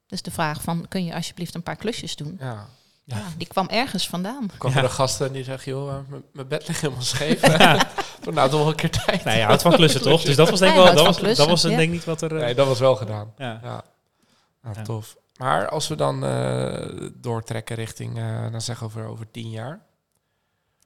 [0.07, 2.37] Dus de vraag van, kun je alsjeblieft een paar klusjes doen?
[2.39, 2.65] ja.
[3.03, 3.17] Ja.
[3.17, 3.23] Ja.
[3.37, 4.49] die kwam ergens vandaan.
[4.57, 4.77] Kwam Ja.
[4.77, 5.99] er een gast en die zegt, joh, eh,
[6.33, 7.39] mijn bed ligt helemaal scheef.
[8.21, 9.23] Toen nou toch wel een keer tijd.
[9.23, 10.21] Nee, je houdt van klussen toch?
[10.21, 11.91] Dus dat was denk ik wel, dat was, dat was denk ik ja.
[11.91, 12.35] niet wat er...
[12.35, 13.33] eh, Nee, dat was wel gedaan.
[13.37, 13.59] ja.
[13.63, 13.83] Ja,
[14.61, 14.81] nou, Ja.
[14.81, 15.15] tof.
[15.37, 19.79] Maar als we dan eh, doortrekken richting, eh dan zeggen we over, over tien jaar.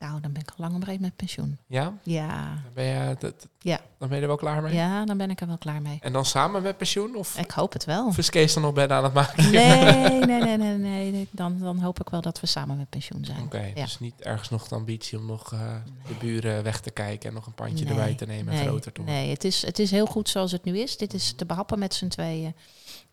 [0.01, 1.57] Nou, dan ben ik al lang en breed met pensioen.
[1.67, 2.27] Ja, Ja,
[2.63, 3.79] dan ben je, dat, Ja.
[3.97, 4.73] dan ben je er wel klaar mee?
[4.73, 5.97] ja dan ben ik er wel klaar mee.
[6.01, 7.15] En dan samen met pensioen?
[7.15, 8.07] Of, Ik hoop het wel.
[8.07, 9.51] of is Kees dan nog bijna aan het maken?
[9.51, 11.27] Nee, nee, nee, nee, nee.
[11.31, 13.41] Dan, dan hoop ik wel dat we samen met pensioen zijn.
[13.41, 13.83] Oké, Ja.
[13.83, 15.59] dus niet ergens nog de ambitie om nog eh,
[16.07, 18.67] de buren weg te kijken en nog een pandje Nee, erbij te nemen en nee,
[18.67, 19.19] groter te worden.
[19.19, 20.97] Nee, het is, het is heel goed zoals het nu is.
[20.97, 22.55] Dit is te behappen met z'n tweeën.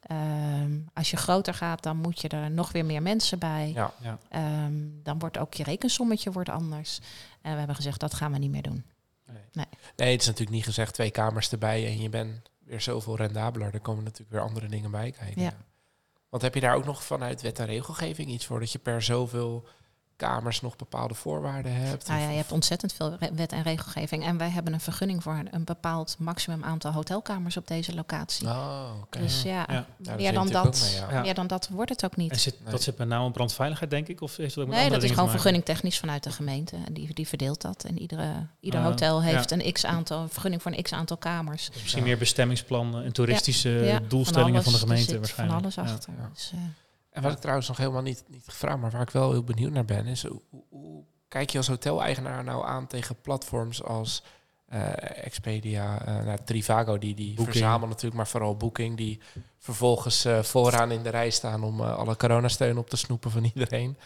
[0.00, 3.72] Ehm, als je groter gaat, dan moet je er nog weer meer mensen bij.
[3.74, 3.92] Ja.
[4.00, 4.18] Ja.
[4.28, 6.98] Ehm, dan wordt ook je rekensommetje wordt anders.
[7.40, 8.84] En we hebben gezegd, dat gaan we niet meer doen.
[9.96, 13.74] Nee, het is natuurlijk niet gezegd twee kamers erbij en je bent weer zoveel rendabeler.
[13.74, 15.42] Er komen natuurlijk weer andere dingen bij kijken.
[15.42, 15.52] Ja.
[16.28, 18.60] Want heb je daar ook nog vanuit wet en regelgeving iets voor?
[18.60, 19.66] Dat je per zoveel
[20.18, 22.08] kamers nog bepaalde voorwaarden hebt?
[22.08, 24.24] Nou ja, je hebt ontzettend veel wet en regelgeving.
[24.24, 28.46] En wij hebben een vergunning voor een, bepaald maximum aantal hotelkamers op deze locatie.
[28.46, 29.18] Oh, oké.
[29.18, 29.66] Dus ja,
[30.02, 31.20] zit meer, dan dat, mee, ja.
[31.20, 32.40] Meer dan dat wordt het ook En niet.
[32.40, 32.70] zit, Nee.
[32.72, 34.20] dat zit met name op brandveiligheid, denk ik?
[34.20, 36.76] Of heeft dat ook met Nee, dat is gewoon vergunning technisch vanuit de gemeente.
[36.86, 37.84] En die, die verdeelt dat.
[37.84, 39.56] En iedere, ieder Ah, hotel heeft ja.
[39.58, 41.70] een x aantal, een vergunning voor een x aantal kamers.
[41.70, 44.80] Dus misschien meer bestemmingsplan en toeristische Ja, doelstellingen van, alles.
[44.80, 45.76] de gemeente Er zit van waarschijnlijk.
[45.76, 46.12] alles achter.
[46.18, 46.30] Ja.
[46.34, 46.58] Dus, eh,
[47.18, 49.72] En wat ik trouwens nog helemaal niet, niet gevraagd, maar waar ik wel heel benieuwd
[49.72, 54.22] naar ben, is hoe, kijk je als hoteleigenaar nou aan tegen platforms als
[54.68, 57.48] eh, Expedia, eh nou, Trivago, die, die Booking.
[57.56, 59.20] verzamelen natuurlijk, maar vooral Booking, die
[59.58, 63.96] vervolgens eh, vooraan in de rij staan om alle coronasteun op te snoepen van iedereen.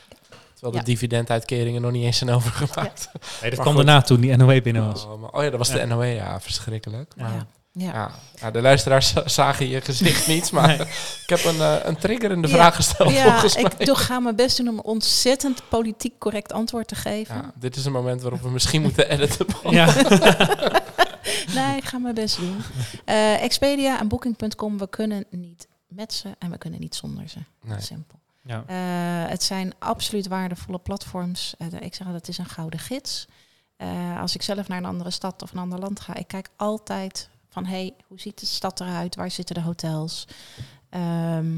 [0.53, 0.79] Terwijl Ja.
[0.79, 3.09] de dividenduitkeringen nog niet eens zijn overgemaakt.
[3.41, 5.05] Nee, dat kwam daarna toen die NOE binnen was.
[5.05, 5.75] Oh, maar- oh ja, dat was Ja.
[5.79, 7.17] de NOE, ja, verschrikkelijk.
[7.17, 8.11] Maar, ja.
[8.41, 8.51] Ja.
[8.51, 10.81] de luisteraars za- zagen je gezicht niet, maar Nee.
[11.23, 12.55] ik heb een, eh, een triggerende Ja.
[12.55, 13.73] vraag gesteld Ja, volgens mij.
[13.79, 17.35] ik doe, ga mijn best doen om een ontzettend politiek correct antwoord te geven.
[17.35, 19.47] Ja, dit is een moment waarop we misschien moeten editen.
[19.70, 19.95] Ja.
[21.55, 22.57] Nee, ik ga mijn best doen.
[23.05, 27.39] Eh, Expedia en Booking.com, we kunnen niet met ze en we kunnen niet zonder ze.
[27.62, 27.81] Nee.
[27.81, 28.18] Simpel.
[28.45, 28.64] ja.
[28.66, 31.55] Eh, het zijn absoluut waardevolle platforms.
[31.59, 33.27] Eh, ik zeg dat is een gouden gids.
[33.77, 36.49] Eh, als ik zelf naar een andere stad of een ander land ga, ik kijk
[36.57, 39.15] altijd van hey, hoe ziet de stad eruit?
[39.15, 40.27] Waar zitten de hotels?
[40.89, 41.57] Ehm,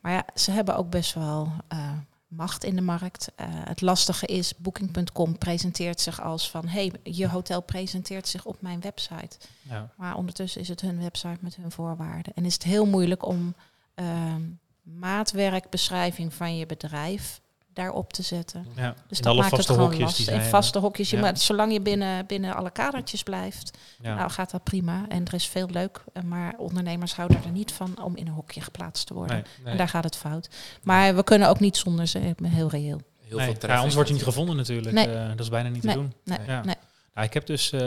[0.00, 1.92] maar ja, ze hebben ook best wel eh,
[2.28, 3.32] macht in de markt.
[3.36, 8.56] Eh, het lastige is, Booking.com presenteert zich als van hey, je hotel presenteert zich op
[8.60, 9.36] mijn website.
[9.62, 9.90] ja.
[9.96, 12.34] Maar ondertussen is het hun website met hun voorwaarden.
[12.34, 13.54] En is het heel moeilijk om
[13.94, 14.42] ehm
[14.84, 17.40] maatwerkbeschrijving van je bedrijf
[17.74, 18.66] daarop te zetten.
[18.76, 18.94] ja.
[19.08, 20.44] Dus In dat alle maakt het vaste gewoon hokjes die lastig.
[20.44, 21.10] In vaste hokjes.
[21.10, 21.20] Ja.
[21.20, 24.14] moet- zolang je binnen, binnen alle kadertjes blijft, Ja.
[24.14, 25.04] nou gaat dat prima.
[25.08, 26.04] En er is veel leuk.
[26.12, 29.36] eh, Maar ondernemers houden er niet van om in een hokje geplaatst te worden.
[29.36, 29.44] Nee.
[29.62, 30.48] Nee, En daar gaat het fout.
[30.82, 32.34] Maar we kunnen ook niet zonder ze.
[32.36, 33.00] Ben heel reëel.
[33.20, 34.94] heel Nee, veel ja, anders wordt je niet gevonden natuurlijk.
[34.94, 35.06] Nee.
[35.14, 35.94] Eh, dat is bijna niet Nee.
[35.94, 36.12] te doen.
[36.24, 36.46] Nee, Nee.
[36.46, 36.64] Ja.
[36.64, 36.74] nee.
[37.14, 37.80] Nou, ik heb dus eh,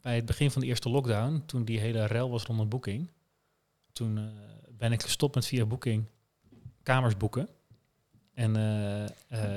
[0.00, 3.10] bij het begin van de eerste lockdown, toen die hele rel was rondom boeking,
[3.92, 4.24] toen eh,
[4.78, 6.04] ben ik gestopt met via boeking
[6.82, 7.48] kamers boeken.
[8.34, 9.04] En eh,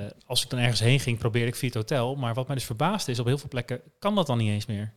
[0.06, 2.16] eh, als ik dan ergens heen ging, probeerde ik via het hotel.
[2.16, 4.66] Maar wat mij dus verbaasde is, op heel veel plekken kan dat dan niet eens
[4.66, 4.92] meer.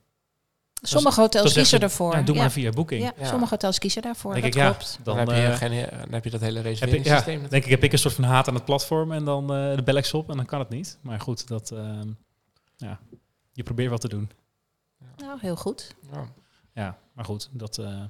[0.82, 2.16] Sommige hotels kiezen ze, ervoor.
[2.16, 2.42] Ja, doe ja.
[2.42, 3.02] maar via boeking.
[3.04, 3.26] Ja, Ja.
[3.26, 4.34] sommige hotels kiezen daarvoor.
[4.34, 5.00] denk dat ik, ja, klopt.
[5.04, 7.48] Dan, dan, heb je eh, geen, dan heb je dat hele ik, reserveringssysteem.
[7.50, 9.84] denk ik, heb ik een soort van haat aan het platform en dan eh de
[9.84, 10.98] bel ik ze op en dan kan het niet.
[11.02, 12.08] Maar goed, dat, ehm,
[12.78, 13.00] ja,
[13.52, 14.30] je probeert wat te doen.
[15.18, 15.96] Nou, heel goed.
[16.12, 16.28] Ja.
[16.74, 18.02] Ja, maar goed, dat, eh,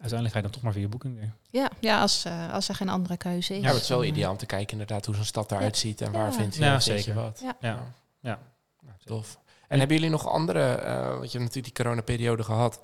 [0.00, 1.32] uiteindelijk ga je dan toch maar via boeking weer.
[1.50, 3.62] Ja, ja als, eh, als er geen andere keuze is.
[3.62, 6.12] Ja, het is wel ideaal om te kijken inderdaad hoe zo'n stad eruit ziet en
[6.12, 6.32] waar Ja.
[6.32, 7.14] vindt je, Ja, vind je zeker.
[7.22, 7.40] wat.
[7.42, 7.56] Ja.
[7.60, 7.92] Ja.
[8.20, 8.38] Ja.
[8.82, 9.38] Nou, tof.
[9.68, 12.80] En hebben jullie nog andere, eh, want je hebt natuurlijk die coronaperiode gehad,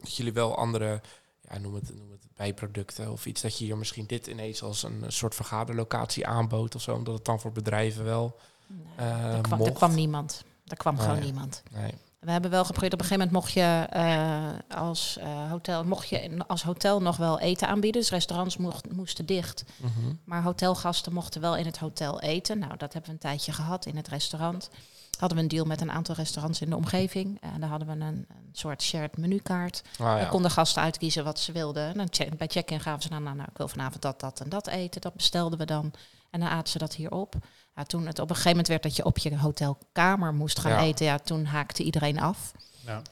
[0.00, 1.00] dat jullie wel andere,
[1.40, 4.82] ja, noem het, noem het bijproducten of iets dat je hier misschien dit ineens als
[4.82, 8.36] een soort vergaderlocatie aanbood of zo, omdat het dan voor bedrijven wel,
[8.66, 10.44] Nee, eh, er, kwam, er niemand.
[10.66, 11.62] Er kwam gewoon niemand.
[11.70, 11.94] nee.
[12.24, 16.08] We hebben wel geprobeerd, op een gegeven moment mocht je, uh, als, uh, hotel, mocht
[16.08, 18.00] je als hotel nog wel eten aanbieden.
[18.00, 19.64] Dus restaurants mocht, moesten dicht.
[19.76, 20.20] Mm -hmm.
[20.24, 22.58] Maar hotelgasten mochten wel in het hotel eten.
[22.58, 24.70] Nou, dat hebben we een tijdje gehad in het restaurant.
[25.18, 27.40] Hadden we een deal met een aantal restaurants in de omgeving.
[27.40, 29.82] En daar hadden we een, een soort shared menukaart.
[29.92, 30.16] Oh, ja.
[30.16, 31.88] Daar konden gasten uitkiezen wat ze wilden.
[31.88, 34.40] En dan check, bij check-in gaven ze dan, nou, nou, ik wil vanavond dat, dat
[34.40, 35.00] en dat eten.
[35.00, 35.92] Dat bestelden we dan.
[36.30, 37.34] En dan aten ze dat hier op.
[37.74, 40.78] Ja, toen het op een gegeven moment werd dat je op je hotelkamer moest gaan
[40.78, 42.52] eten, ja, toen haakte iedereen af.
[42.86, 43.02] Ja.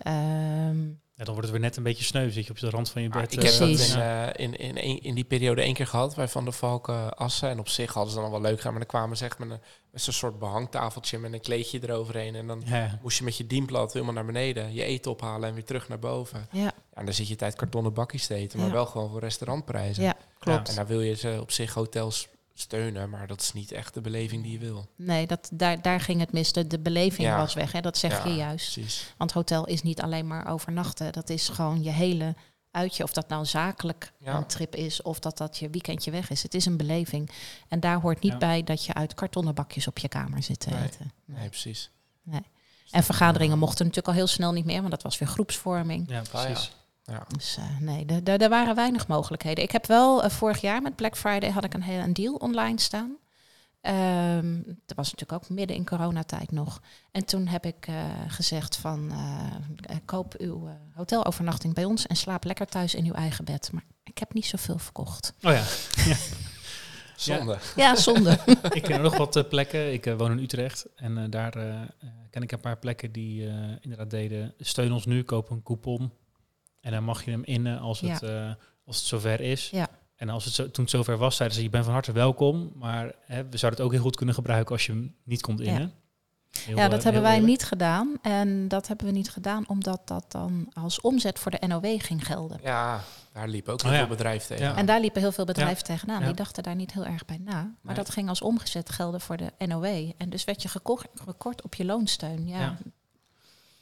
[0.69, 2.91] Um, ja, dan wordt het weer net een beetje sneu, zit je op de rand
[2.91, 3.33] van je bed.
[3.33, 6.45] ik heb dat in, uh, in, in, in, die periode één keer gehad, bij Van
[6.45, 7.49] de Valken Assen.
[7.49, 9.51] En op zich hadden ze dan wel leuk gedaan, maar dan kwamen ze echt met
[9.51, 9.61] een,
[9.91, 12.35] met een soort behangtafeltje met een kleedje eroverheen.
[12.35, 12.65] En dan
[13.03, 15.99] moest je met je dienblad helemaal naar beneden, je eten ophalen en weer terug naar
[15.99, 16.49] boven.
[16.51, 16.63] Ja.
[16.63, 20.03] ja en dan zit je tijd kartonnen bakjes te eten, maar wel gewoon voor restaurantprijzen.
[20.03, 20.69] Ja, klopt.
[20.69, 24.01] En daar wil je ze op zich hotels steunen, maar dat is niet echt de
[24.01, 24.87] beleving die je wil.
[24.97, 26.53] Nee, dat, daar, daar ging het mis.
[26.53, 27.81] De, de beleving was weg, hè?
[27.81, 28.73] dat zeg je juist.
[28.73, 29.15] Precies.
[29.17, 31.13] Want hotel is niet alleen maar overnachten.
[31.13, 32.35] Dat is gewoon je hele
[32.71, 33.03] uitje.
[33.03, 36.43] Of dat nou zakelijk een trip is of dat dat je weekendje weg is.
[36.43, 37.31] Het is een beleving.
[37.69, 40.71] En daar hoort niet bij dat je uit kartonnen bakjes op je kamer zit te
[40.71, 40.83] nee.
[40.83, 41.13] eten.
[41.25, 41.91] Nee, nee precies.
[42.23, 42.43] Nee.
[42.91, 46.11] En vergaderingen mochten natuurlijk al heel snel niet meer, want dat was weer groepsvorming.
[46.11, 46.73] Ja, precies.
[47.05, 47.25] Ja.
[47.37, 49.65] Dus uh, nee, er waren weinig mogelijkheden.
[49.65, 52.35] Ik heb wel uh, vorig jaar met Black Friday had ik een, heel, een deal
[52.35, 53.17] online staan.
[54.37, 56.83] Um, dat was natuurlijk ook midden in coronatijd nog.
[57.11, 59.13] En toen heb ik uh, gezegd van
[60.05, 63.73] koop uw hotelovernachting bij ons en slaap lekker thuis in uw eigen bed.
[63.73, 65.35] Maar ik heb niet zoveel verkocht.
[65.43, 65.65] Oh ja.
[66.11, 66.17] ja.
[67.17, 67.59] Zonde.
[67.77, 68.39] Ja, zonde.
[68.71, 69.93] ik ken nog wat plekken.
[69.93, 71.53] Ik woon in Utrecht en daar
[72.31, 73.47] ken ik een paar plekken die
[73.81, 74.55] inderdaad deden.
[74.59, 76.13] Steun ons nu, koop een coupon
[76.83, 78.51] en dan mag je hem innen als het, uh,
[78.85, 79.71] als het zover is.
[79.71, 79.89] Ja.
[80.17, 82.73] En als het zo, toen het zover was, zeiden ze, je bent van harte welkom.
[82.75, 85.61] Maar hè, we zouden het ook heel goed kunnen gebruiken als je hem niet komt
[85.61, 85.93] innen.
[86.51, 87.51] Ja, ja dat uh, hebben wij eerlijk.
[87.51, 88.19] niet gedaan.
[88.23, 92.27] En dat hebben we niet gedaan omdat dat dan als omzet voor de NOW ging
[92.27, 92.61] gelden.
[92.63, 93.01] Ja,
[93.33, 94.03] daar liep ook heel oh, ja.
[94.03, 94.65] veel bedrijven tegen.
[94.65, 94.77] Ja.
[94.77, 96.25] En daar liepen heel veel bedrijven tegenaan.
[96.25, 97.53] Die dachten daar niet heel erg bij na.
[97.53, 97.95] Maar nee.
[97.95, 100.11] dat ging als omgezet gelden voor de NOW.
[100.17, 102.49] En dus werd je gekort, gekort op je loonsteun.
[102.49, 102.77] Ja.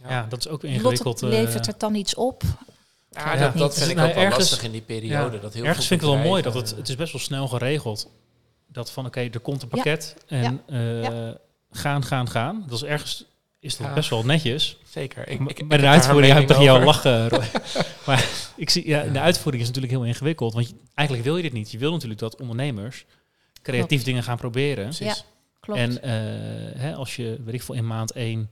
[0.09, 0.27] Ja.
[0.29, 1.21] dat is ook ingewikkeld.
[1.21, 2.43] Lot levert het dan iets op?
[3.11, 5.37] Ja, dat, dat vind ik ook wel ergens, lastig in die periode.
[5.37, 7.21] Ja, dat heel ergens vind ik het wel mooi dat het, het is best wel
[7.21, 8.11] snel geregeld.
[8.67, 11.31] Dat van oké, er komt een pakket en uh,
[11.71, 12.65] gaan, gaan, gaan.
[12.69, 13.25] Dat is ergens
[13.61, 14.79] is dat best wel netjes.
[14.85, 15.29] Zeker.
[15.29, 17.31] Ik, ik, bij de uitvoering heb ik toch jou lachen.
[18.07, 20.55] maar ik zie, ja, de uitvoering is natuurlijk heel ingewikkeld.
[20.55, 21.71] Want je, eigenlijk wil je dit niet.
[21.71, 23.05] Je wil natuurlijk dat ondernemers
[23.63, 24.05] creatief klopt.
[24.05, 24.85] dingen gaan proberen.
[24.85, 25.07] Precies.
[25.07, 25.25] Ja,
[25.61, 25.81] klopt.
[25.81, 26.01] En uh,
[26.81, 28.51] hè, als je, weet ik veel, in maand 1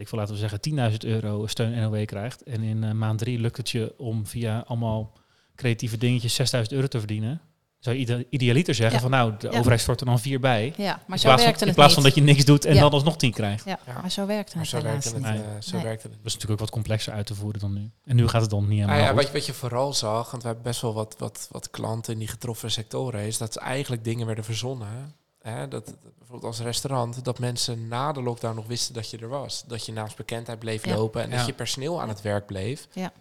[0.00, 2.42] ik wil laten we zeggen 10.000 euro steun NOW krijgt.
[2.42, 5.12] En in uh, maand drie lukt het je om via allemaal
[5.54, 7.40] creatieve dingetjes 6.000 euro te verdienen.
[7.78, 9.02] Zou je idealiter zeggen ja.
[9.02, 9.58] van nou, de ja.
[9.58, 10.72] overheid stort er dan vier bij.
[10.76, 12.80] Ja, maar zo werkt het In plaats van dat je niks doet en ja.
[12.80, 13.64] dan alsnog tien krijgt.
[13.64, 15.38] Ja, maar zo werkt het zo werkt het, nee.
[15.38, 15.84] uh, zo nee.
[15.84, 16.12] werkt het.
[16.12, 17.90] Dat is natuurlijk ook wat complexer uit te voeren dan nu.
[18.04, 20.30] En nu gaat het dan niet helemaal ah, ja, wat, je, wat je vooral zag,
[20.30, 23.56] want we hebben best wel wat, wat, wat klanten in die getroffen sectoren, is dat
[23.56, 25.14] eigenlijk dingen werden verzonnen
[25.52, 25.94] Hè, dat,
[26.28, 29.64] bijvoorbeeld als restaurant, dat mensen na de lockdown nog wisten dat je er was.
[29.66, 30.94] Dat je naast bekendheid bleef ja.
[30.94, 31.36] lopen en ja.
[31.36, 32.88] dat je personeel aan het werk bleef.
[32.92, 33.12] Ja.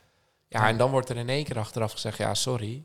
[0.47, 2.84] ja, en dan wordt er in één keer achteraf gezegd, ja, sorry.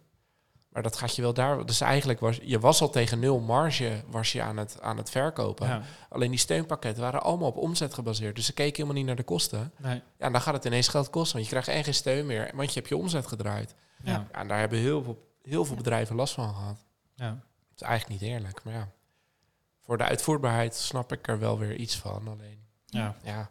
[0.69, 1.67] Maar dat gaat je wel daar.
[1.67, 5.11] Dus eigenlijk was je was al tegen nul marge was je aan het, aan het
[5.11, 5.67] verkopen.
[5.67, 5.83] Ja.
[6.09, 8.37] Alleen die steunpakketten waren allemaal op omzet gebaseerd.
[8.37, 9.73] Dus ze keken helemaal niet naar de kosten.
[9.77, 9.95] Nee.
[9.95, 11.33] Ja, en dan gaat het ineens geld kosten.
[11.33, 12.51] Want je krijgt één geen steun meer.
[12.55, 13.75] Want je hebt je omzet gedraaid.
[14.05, 14.13] Ja.
[14.13, 16.85] ja en daar hebben heel veel, heel veel bedrijven last van gehad.
[17.15, 17.29] Ja.
[17.71, 18.89] Het is eigenlijk niet eerlijk, maar ja
[19.85, 22.29] voor de uitvoerbaarheid snap ik er wel weer iets van.
[22.29, 23.17] Alleen, ja.
[23.23, 23.51] ja.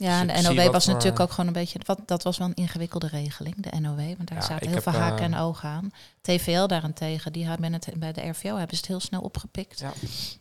[0.00, 2.54] Ja, en de NOW was natuurlijk ook gewoon een beetje, wat, dat was wel een
[2.54, 5.90] ingewikkelde regeling, de NOW, want daar ja, zaten heel veel haken uh, en ogen aan.
[6.20, 9.78] TVL daarentegen, die hadden het, bij de RVO hebben ze het heel snel opgepikt.
[9.78, 9.92] Ja.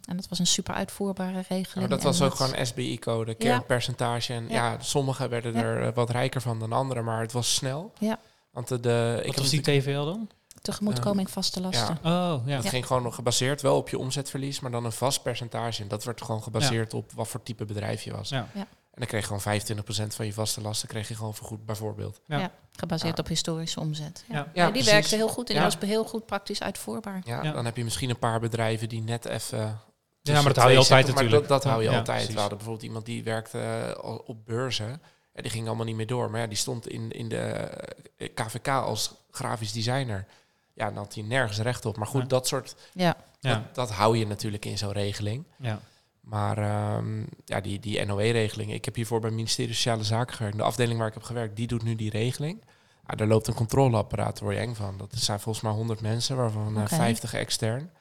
[0.05, 1.73] En dat was een super uitvoerbare regeling.
[1.75, 4.33] Maar dat was ook dat, gewoon SBI-code, kernpercentage.
[4.33, 7.93] En ja, ja sommigen werden er wat rijker van dan anderen, maar het was snel.
[7.99, 8.19] Ja.
[8.51, 10.29] Want de, de wat was die TVL dan?
[10.61, 11.97] Tegemoetkoming vaste lasten.
[12.03, 12.33] Ja.
[12.33, 12.55] Oh, ja.
[12.55, 15.81] Dat ging gewoon nog gebaseerd wel op je omzetverlies, maar dan een vast percentage.
[15.81, 18.29] En dat werd gewoon gebaseerd op wat voor type bedrijf je was.
[18.29, 18.47] Ja.
[18.53, 22.21] En dan kreeg je gewoon 25% van je vaste lasten kreeg je gewoon vergoed, bijvoorbeeld.
[22.25, 24.23] Ja, gebaseerd op historische omzet.
[24.29, 24.71] Ja, ja.
[24.71, 27.21] die werkte heel goed en was heel goed praktisch uitvoerbaar.
[27.25, 29.79] Ja, dan heb je misschien een paar bedrijven die net even...
[30.21, 31.49] Ja, maar dat hou je altijd zetten, natuurlijk.
[31.49, 32.27] Dat, dat hou je altijd.
[32.27, 35.01] We hadden bijvoorbeeld iemand die werkte uh, op beurzen.
[35.33, 36.31] En die ging allemaal niet meer door.
[36.31, 37.69] Maar ja, die stond in, in de
[38.33, 40.25] KVK als grafisch designer
[40.79, 41.97] ja, dan had hij nergens recht op.
[41.97, 42.27] Maar goed, ja.
[42.27, 42.75] dat soort...
[42.93, 43.15] Ja.
[43.39, 43.69] Dat, ja.
[43.73, 45.45] dat hou je natuurlijk in zo'n regeling.
[45.57, 45.79] Ja.
[46.21, 48.73] Maar um, ja, die, die NOE-regeling.
[48.73, 50.57] Ik heb hiervoor bij het ministerie Sociale Zaken gewerkt.
[50.57, 52.63] De afdeling waar ik heb gewerkt, die doet nu die regeling.
[53.07, 54.97] Ja, daar loopt een controleapparaat, daar word je eng van.
[54.97, 56.97] Dat zijn volgens mij 100 mensen, waarvan okay.
[56.97, 57.91] 50 extern.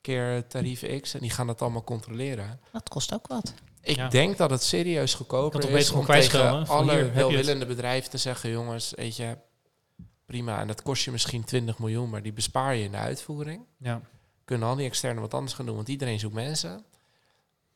[0.00, 2.60] keer tarief X en die gaan dat allemaal controleren.
[2.72, 3.54] Dat kost ook wat.
[3.80, 4.08] Ik Ja.
[4.08, 8.92] denk dat het serieus goedkoper is om gewoon tegen alle welwillende bedrijven te zeggen, jongens,
[8.96, 9.36] weet je,
[10.32, 10.60] prima.
[10.60, 13.60] En dat kost je misschien 20 miljoen, maar die bespaar je in de uitvoering.
[13.78, 14.00] Ja.
[14.44, 16.84] Kunnen al die externe wat anders gaan doen, want iedereen zoekt mensen.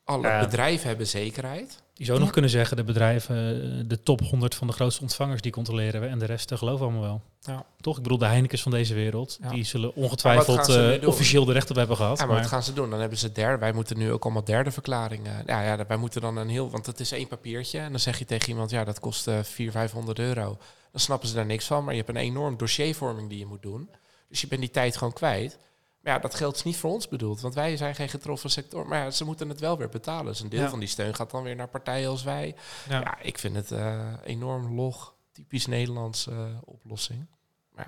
[0.05, 0.41] Alle Ja.
[0.41, 1.83] bedrijven hebben zekerheid.
[1.95, 2.25] Je zou Ja.
[2.25, 6.01] nog kunnen zeggen, de bedrijven, eh, de top 100 van de grootste ontvangers, die controleren
[6.01, 6.07] we.
[6.07, 7.23] En de rest geloven allemaal wel.
[7.41, 7.65] Ja.
[7.81, 7.97] Toch?
[7.97, 9.51] Ik bedoel, de Heinekens van deze wereld, Ja.
[9.51, 12.19] die zullen ongetwijfeld eh, officieel de recht op hebben gehad.
[12.19, 12.91] Ja, maar, maar wat gaan ze doen?
[12.91, 13.59] Dan hebben ze derde.
[13.59, 15.43] Wij moeten nu ook allemaal derde verklaringen.
[15.47, 16.71] Ja, ja, wij moeten dan een heel...
[16.71, 17.79] Want het is één papiertje.
[17.79, 20.59] En dan zeg je tegen iemand, ja, dat kost eh 400, 500 euro.
[20.93, 21.85] Dan snappen ze daar niks van.
[21.85, 23.91] Maar je hebt een enorm dossiervorming die je moet doen.
[24.29, 25.59] Dus je bent die tijd gewoon kwijt.
[26.01, 27.41] Maar ja, dat geld is niet voor ons bedoeld.
[27.41, 28.87] Want wij zijn geen getroffen sector.
[28.89, 30.27] Maar ja, ze moeten het wel weer betalen.
[30.27, 30.69] Dus een deel Ja.
[30.69, 32.55] van die steun gaat dan weer naar partijen als wij.
[32.89, 33.01] ja.
[33.01, 35.15] Ja, ik vind het eh, enorm log.
[35.33, 37.27] Typisch Nederlandse eh, oplossing.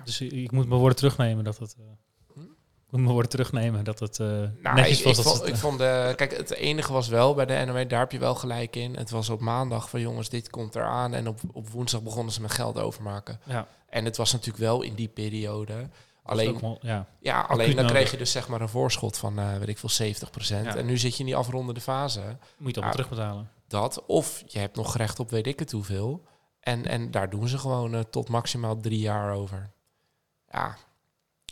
[0.03, 1.75] Dus ik moet mijn woorden terugnemen dat het...
[2.89, 5.17] moet mijn woorden terugnemen dat het eh, Nou, netjes ik, was.
[5.17, 7.89] ik, dat vond, het, ik vond de, kijk, het enige was wel bij de NOW,
[7.89, 8.95] daar heb je wel gelijk in.
[8.95, 11.13] Het was op maandag van jongens, dit komt eraan.
[11.13, 13.39] En op, op woensdag begonnen ze met geld overmaken.
[13.45, 15.89] ja, En het was natuurlijk wel in die periode.
[16.23, 17.05] Alleen, wel- ja.
[17.19, 19.89] ja, alleen dan kreeg je dus zeg maar een voorschot van, eh weet ik veel,
[19.89, 20.65] 70%.
[20.65, 20.75] Ja.
[20.75, 22.19] En nu zit je in die afrondende fase.
[22.19, 22.91] moet je het allemaal Ja.
[23.03, 23.49] terugbetalen.
[23.67, 26.23] Dat, of je hebt nog gerecht op weet ik het hoeveel.
[26.59, 29.69] En, en daar doen ze gewoon eh, tot maximaal drie jaar over.
[30.51, 30.77] Ja.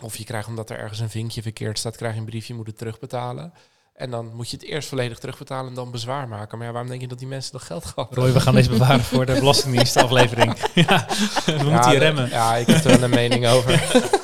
[0.02, 2.60] Of je krijgt, omdat er ergens een vinkje verkeerd staat, krijg je een briefje, je
[2.60, 3.54] moet het terugbetalen.
[3.94, 6.58] En dan moet je het eerst volledig terugbetalen en dan bezwaar maken.
[6.58, 8.70] Maar ja, waarom denk je dat die mensen dat geld gehad Roy, we gaan deze
[8.70, 10.58] bewaren voor de Belastingdienst aflevering.
[10.88, 11.08] ja,
[11.46, 12.30] we moeten hier remmen.
[12.30, 13.84] Ja, ik heb er wel een mening over.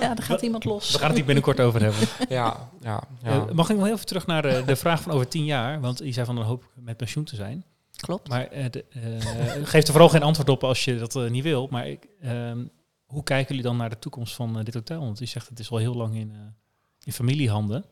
[0.00, 0.92] Ja, er gaat iemand los.
[0.92, 2.00] We gaan het hier binnenkort over hebben.
[2.28, 3.30] Ja, ja, ja.
[3.30, 5.80] Eh, mag ik nog heel even terug naar de, de vraag van over tien jaar?
[5.80, 7.64] Want je zei van dan hoop ik met pensioen te zijn.
[7.96, 8.28] Klopt.
[8.28, 9.00] Maar eh, de, eh,
[9.64, 11.66] geef er vooral geen antwoord op als je dat niet wil.
[11.70, 12.58] Maar ik, ehm,
[13.08, 15.00] hoe kijken jullie dan naar de toekomst van eh, dit hotel?
[15.00, 16.38] Want je zegt het is al heel lang in, eh,
[17.02, 17.84] in familiehanden.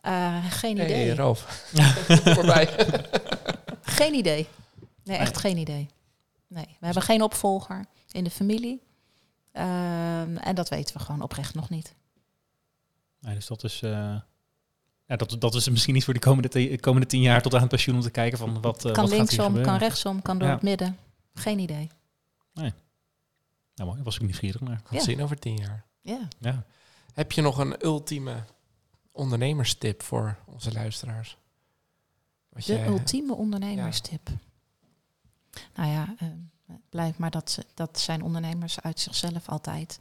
[0.00, 1.06] Eh, geen idee.
[1.06, 1.70] Hey, Ralf.
[2.34, 2.68] Voorbij.
[3.82, 4.48] Geen idee.
[5.04, 5.88] Nee, echt geen idee.
[6.46, 8.82] Nee, we hebben geen opvolger in de familie.
[9.52, 11.94] Ehm, en dat weten we gewoon oprecht nog niet.
[13.20, 13.90] Nee, dus dat is, eh,
[15.06, 17.68] ja, dat, dat is misschien niet voor de komende, komende tien jaar tot aan het
[17.68, 20.38] pensioen om te kijken van wat, eh, kan wat gaat hier linksom, kan rechtsom, kan
[20.38, 20.54] door Ja.
[20.54, 20.98] het midden.
[21.34, 21.88] Geen idee.
[23.82, 24.82] Nou, mooi, was ik nieuwsgierig naar.
[24.90, 25.00] Ja.
[25.00, 25.84] zien over tien jaar.
[26.00, 26.28] Ja.
[26.38, 26.64] Ja.
[27.14, 28.44] Heb je nog een ultieme
[29.12, 31.36] ondernemerstip voor onze luisteraars?
[32.48, 34.28] Wat De je- ultieme ondernemerstip.
[35.74, 36.28] Nou ja, eh,
[36.88, 39.98] blijf maar dat, ze- dat zijn ondernemers uit zichzelf altijd.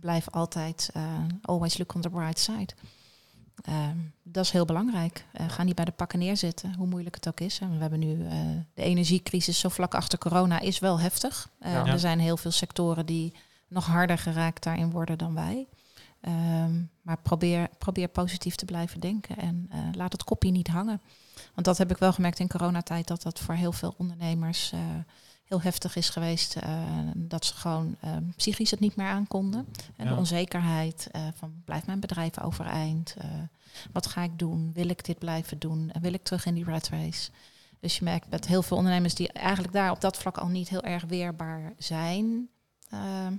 [0.00, 2.68] Blijf altijd eh, always look on the bright side.
[3.62, 5.24] Ehm, dat is heel belangrijk.
[5.32, 7.58] Eh, ga niet bij de pakken neerzitten, hoe moeilijk het ook is.
[7.58, 8.38] En we hebben nu eh,
[8.74, 11.48] de energiecrisis zo vlak achter corona is wel heftig.
[11.58, 11.86] Eh, Ja.
[11.86, 13.34] Er zijn heel veel sectoren die
[13.68, 15.66] nog harder geraakt daarin worden dan wij.
[16.20, 21.00] Ehm, maar probeer, probeer positief te blijven denken en laat het kopje niet hangen.
[21.54, 24.72] Want dat heb ik wel gemerkt in coronatijd, dat dat voor heel veel ondernemers
[25.46, 26.56] heel heftig is geweest.
[26.56, 26.82] eh,
[27.14, 29.66] dat ze gewoon eh, psychisch het niet meer aankonden.
[29.96, 30.10] En Ja.
[30.12, 33.16] de onzekerheid eh, van blijft mijn bedrijf overeind?
[33.92, 34.70] Wat ga ik doen?
[34.74, 35.90] Wil ik dit blijven doen?
[35.92, 37.30] En wil ik terug in die rat race?
[37.80, 40.68] Dus je merkt met heel veel ondernemers die eigenlijk daar op dat vlak al niet
[40.68, 42.48] heel erg weerbaar zijn.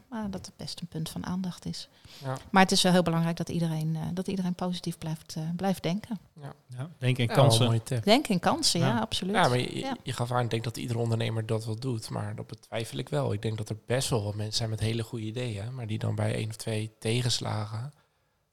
[0.10, 1.90] Maar dat het best een punt van aandacht is.
[2.24, 2.38] Ja.
[2.50, 5.84] Maar het is wel heel belangrijk dat iedereen, eh, dat iedereen positief blijft, eh, blijft
[5.84, 6.20] denken.
[6.42, 7.50] Ja, denk in Ja, wel een
[7.82, 8.02] kansen.
[8.04, 9.00] Denk in kansen, ja, Ja.
[9.00, 9.36] absoluut.
[9.36, 12.48] Ja, maar je, gaf aan, ik denk dat iedere ondernemer dat wel doet, maar dat
[12.48, 13.34] betwijfel ik wel.
[13.34, 16.00] Ik denk dat er best wel wat mensen zijn met hele goede ideeën, maar die
[16.00, 17.94] dan bij één of twee tegenslagen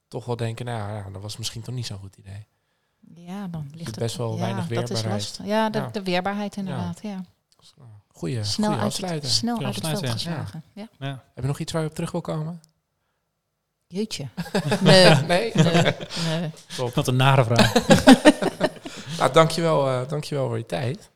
[0.07, 2.45] toch wel denken, nou ja, dat was misschien toch niet zo'n goed idee.
[3.15, 5.21] Ja, dan ligt het best wel ja, weinig dat is weerbaarheid.
[5.23, 5.45] lastig.
[5.45, 5.87] Ja, de, Ja.
[5.87, 6.99] de weerbaarheid inderdaad.
[7.01, 7.25] Ja.
[8.17, 9.29] Goeie, Snel, goeie uit het, afsluiter.
[9.29, 10.11] snel uit het veld ja.
[10.11, 10.63] geslagen.
[10.73, 10.87] Ja.
[10.99, 11.07] Ja.
[11.33, 12.61] Heb je nog iets waar je op terug wil komen?
[13.87, 14.27] Jeetje.
[14.81, 15.09] Nee.
[15.15, 15.51] nee?
[15.55, 15.93] nee,
[16.25, 16.51] nee.
[16.95, 17.73] Wat een nare vraag.
[19.17, 21.11] Nou, dankjewel, eh dankjewel voor je tijd.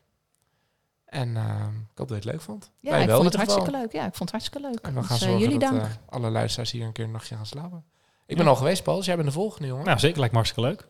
[1.04, 2.70] En eh, ik hoop dat je het leuk vond.
[2.80, 3.92] Ja, Wij ik wel vond het hartstikke leuk.
[3.92, 4.78] Ja, ik vond het hartstikke leuk.
[4.80, 5.82] En we gaan Dus, eh, jullie dat dank.
[5.82, 7.84] eh, alle luisteraars hier een keer een nachtje gaan slapen.
[8.26, 8.36] Ik Ja.
[8.36, 9.84] ben al geweest, Paul, dus jij bent de volgende, jongen.
[9.84, 10.88] nou, zeker lijkt me hartstikke leuk.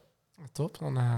[0.52, 1.14] Top, dan eh,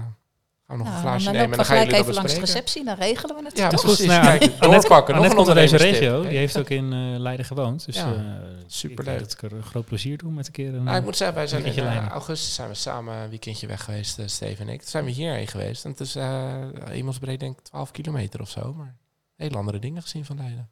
[0.77, 2.33] gaan we nog Nou, een glaasje dan nemen en dan gaan jullie dat even langs
[2.33, 2.63] de bespreken.
[2.63, 3.57] receptie, dan regelen we het.
[3.57, 3.81] Ja, toch?
[3.81, 4.05] precies.
[4.05, 5.15] Nou ja, Kijk, Annette- doorpakken.
[5.15, 6.21] Nog Annette een komt uit deze regio.
[6.21, 7.85] Die heeft ook in eh, Leiden gewoond.
[7.85, 8.19] Dus Ja, eh,
[8.67, 8.99] superleuk.
[9.13, 10.73] Ik denk dat ik er een groot plezier doe met een keer.
[10.73, 12.09] Een, Nou, ik moet zeggen, wij zijn in Leiden.
[12.09, 14.79] augustus zijn we samen een weekendje weg geweest, Steven en ik.
[14.81, 15.85] Toen zijn we hierheen geweest.
[15.85, 16.53] En het is uh,
[16.83, 18.73] hemelsbreed denk ik 12 kilometer of zo.
[18.73, 18.95] Maar
[19.35, 20.69] hele andere dingen gezien van Leiden.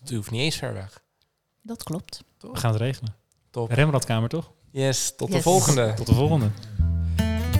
[0.00, 1.02] Het hoeft niet eens ver weg.
[1.62, 2.24] Dat klopt.
[2.40, 3.14] we gaan het regelen.
[3.50, 3.70] Top.
[3.70, 4.50] Rembrandtkamer toch?
[4.70, 5.94] Yes, tot de volgende.
[5.94, 6.50] Tot de volgende.